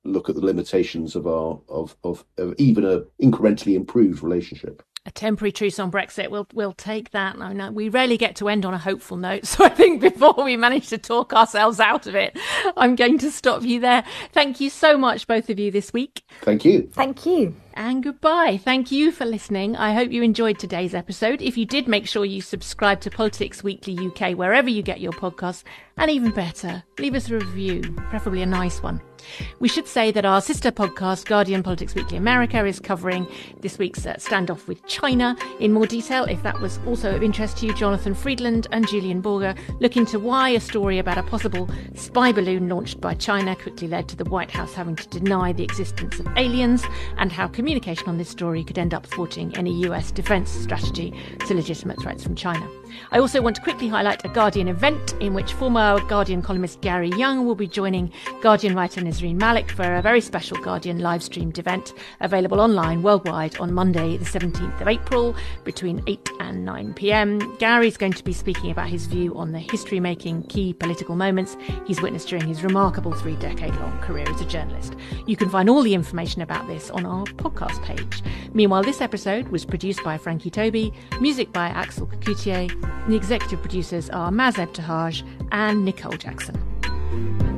look 0.04 0.28
at 0.28 0.34
the 0.34 0.44
limitations 0.44 1.14
of 1.14 1.26
our 1.26 1.60
of 1.68 1.94
of, 2.02 2.24
of 2.38 2.54
even 2.56 2.84
a 2.84 3.02
incrementally 3.22 3.76
improved 3.76 4.22
relationship. 4.22 4.82
A 5.08 5.10
temporary 5.10 5.50
truce 5.50 5.78
on 5.78 5.90
Brexit. 5.90 6.30
We'll 6.30 6.46
we'll 6.52 6.74
take 6.74 7.10
that. 7.10 7.38
No, 7.38 7.52
no, 7.52 7.72
we 7.72 7.88
rarely 7.88 8.18
get 8.18 8.36
to 8.36 8.48
end 8.48 8.64
on 8.64 8.74
a 8.74 8.78
hopeful 8.78 9.16
note. 9.16 9.46
So 9.58 9.64
I 9.64 9.70
think 9.70 10.02
before 10.02 10.44
we 10.44 10.56
manage 10.56 10.88
to 10.90 10.98
talk 10.98 11.32
ourselves 11.32 11.80
out 11.80 12.06
of 12.06 12.14
it, 12.14 12.38
I'm 12.76 12.94
going 12.94 13.18
to 13.18 13.30
stop 13.30 13.62
you 13.62 13.80
there. 13.80 14.04
Thank 14.32 14.60
you 14.60 14.68
so 14.70 14.96
much, 14.98 15.26
both 15.26 15.48
of 15.48 15.58
you, 15.58 15.70
this 15.70 15.92
week. 15.92 16.22
Thank 16.42 16.64
you. 16.64 16.88
Thank 16.92 17.24
you 17.26 17.56
and 17.72 18.02
goodbye. 18.02 18.60
Thank 18.62 18.92
you 18.92 19.10
for 19.10 19.24
listening. 19.24 19.74
I 19.76 19.94
hope 19.94 20.10
you 20.10 20.22
enjoyed 20.22 20.58
today's 20.58 20.94
episode. 20.94 21.40
If 21.40 21.56
you 21.56 21.64
did, 21.64 21.88
make 21.88 22.06
sure 22.06 22.24
you 22.24 22.42
subscribe 22.42 23.00
to 23.02 23.10
Politics 23.10 23.64
Weekly 23.64 23.96
UK 23.96 24.36
wherever 24.36 24.68
you 24.68 24.82
get 24.82 25.00
your 25.00 25.12
podcasts. 25.12 25.64
And 25.96 26.10
even 26.10 26.32
better, 26.32 26.82
leave 26.98 27.14
us 27.14 27.30
a 27.30 27.34
review, 27.34 27.82
preferably 28.10 28.42
a 28.42 28.46
nice 28.46 28.82
one. 28.82 29.00
We 29.60 29.68
should 29.68 29.86
say 29.86 30.10
that 30.12 30.24
our 30.24 30.40
sister 30.40 30.70
podcast, 30.70 31.26
Guardian 31.26 31.62
Politics 31.62 31.94
Weekly 31.94 32.16
America, 32.16 32.64
is 32.64 32.80
covering 32.80 33.26
this 33.60 33.78
week's 33.78 34.06
uh, 34.06 34.14
standoff 34.14 34.66
with 34.66 34.86
China 34.86 35.36
in 35.60 35.72
more 35.72 35.86
detail. 35.86 36.24
If 36.24 36.42
that 36.42 36.60
was 36.60 36.78
also 36.86 37.14
of 37.14 37.22
interest 37.22 37.58
to 37.58 37.66
you, 37.66 37.74
Jonathan 37.74 38.14
Freedland 38.14 38.66
and 38.72 38.86
Julian 38.88 39.22
Borger 39.22 39.56
look 39.80 39.96
into 39.96 40.18
why 40.18 40.50
a 40.50 40.60
story 40.60 40.98
about 40.98 41.18
a 41.18 41.22
possible 41.22 41.68
spy 41.94 42.32
balloon 42.32 42.68
launched 42.68 43.00
by 43.00 43.14
China 43.14 43.56
quickly 43.56 43.88
led 43.88 44.08
to 44.08 44.16
the 44.16 44.24
White 44.24 44.50
House 44.50 44.74
having 44.74 44.96
to 44.96 45.08
deny 45.08 45.52
the 45.52 45.64
existence 45.64 46.18
of 46.18 46.28
aliens 46.36 46.84
and 47.16 47.32
how 47.32 47.48
communication 47.48 48.08
on 48.08 48.18
this 48.18 48.28
story 48.28 48.64
could 48.64 48.78
end 48.78 48.94
up 48.94 49.06
thwarting 49.06 49.56
any 49.56 49.72
US 49.86 50.10
defence 50.10 50.50
strategy 50.50 51.12
to 51.46 51.54
legitimate 51.54 52.00
threats 52.00 52.22
from 52.22 52.34
China. 52.34 52.68
I 53.10 53.18
also 53.18 53.40
want 53.42 53.56
to 53.56 53.62
quickly 53.62 53.88
highlight 53.88 54.24
a 54.24 54.28
Guardian 54.28 54.68
event 54.68 55.14
in 55.20 55.34
which 55.34 55.52
former 55.52 56.00
Guardian 56.08 56.42
columnist 56.42 56.80
Gary 56.80 57.10
Younge 57.10 57.44
will 57.44 57.54
be 57.54 57.66
joining 57.66 58.12
Guardian 58.40 58.74
writer 58.74 59.00
Nesrine 59.18 59.36
Malik 59.36 59.72
for 59.72 59.96
a 59.96 60.00
very 60.00 60.20
special 60.20 60.56
Guardian 60.58 61.00
live 61.00 61.24
streamed 61.24 61.58
event 61.58 61.92
available 62.20 62.60
online 62.60 63.02
worldwide 63.02 63.58
on 63.58 63.74
Monday, 63.74 64.16
the 64.16 64.24
17th 64.24 64.80
of 64.80 64.86
April 64.86 65.34
between 65.64 66.04
8 66.06 66.30
and 66.38 66.64
9 66.64 66.94
pm. 66.94 67.56
Gary's 67.56 67.96
going 67.96 68.12
to 68.12 68.22
be 68.22 68.32
speaking 68.32 68.70
about 68.70 68.88
his 68.88 69.06
view 69.06 69.36
on 69.36 69.50
the 69.50 69.58
history 69.58 69.98
making 69.98 70.44
key 70.44 70.72
political 70.72 71.16
moments 71.16 71.56
he's 71.84 72.00
witnessed 72.00 72.28
during 72.28 72.46
his 72.46 72.62
remarkable 72.62 73.12
three 73.12 73.34
decade 73.36 73.74
long 73.76 73.98
career 74.02 74.24
as 74.28 74.40
a 74.40 74.44
journalist. 74.44 74.94
You 75.26 75.36
can 75.36 75.50
find 75.50 75.68
all 75.68 75.82
the 75.82 75.94
information 75.94 76.42
about 76.42 76.68
this 76.68 76.88
on 76.90 77.04
our 77.04 77.24
podcast 77.24 77.82
page. 77.82 78.22
Meanwhile, 78.54 78.84
this 78.84 79.00
episode 79.00 79.48
was 79.48 79.64
produced 79.64 80.04
by 80.04 80.16
Frankie 80.16 80.50
Tobi, 80.50 80.94
music 81.20 81.52
by 81.52 81.66
Axel 81.70 82.06
Kacoutié, 82.06 82.68
the 83.08 83.16
executive 83.16 83.60
producers 83.62 84.10
are 84.10 84.30
Maz 84.30 84.64
Ebtehaj 84.64 85.26
and 85.50 85.84
Nicole 85.84 86.12
Jackson. 86.12 87.57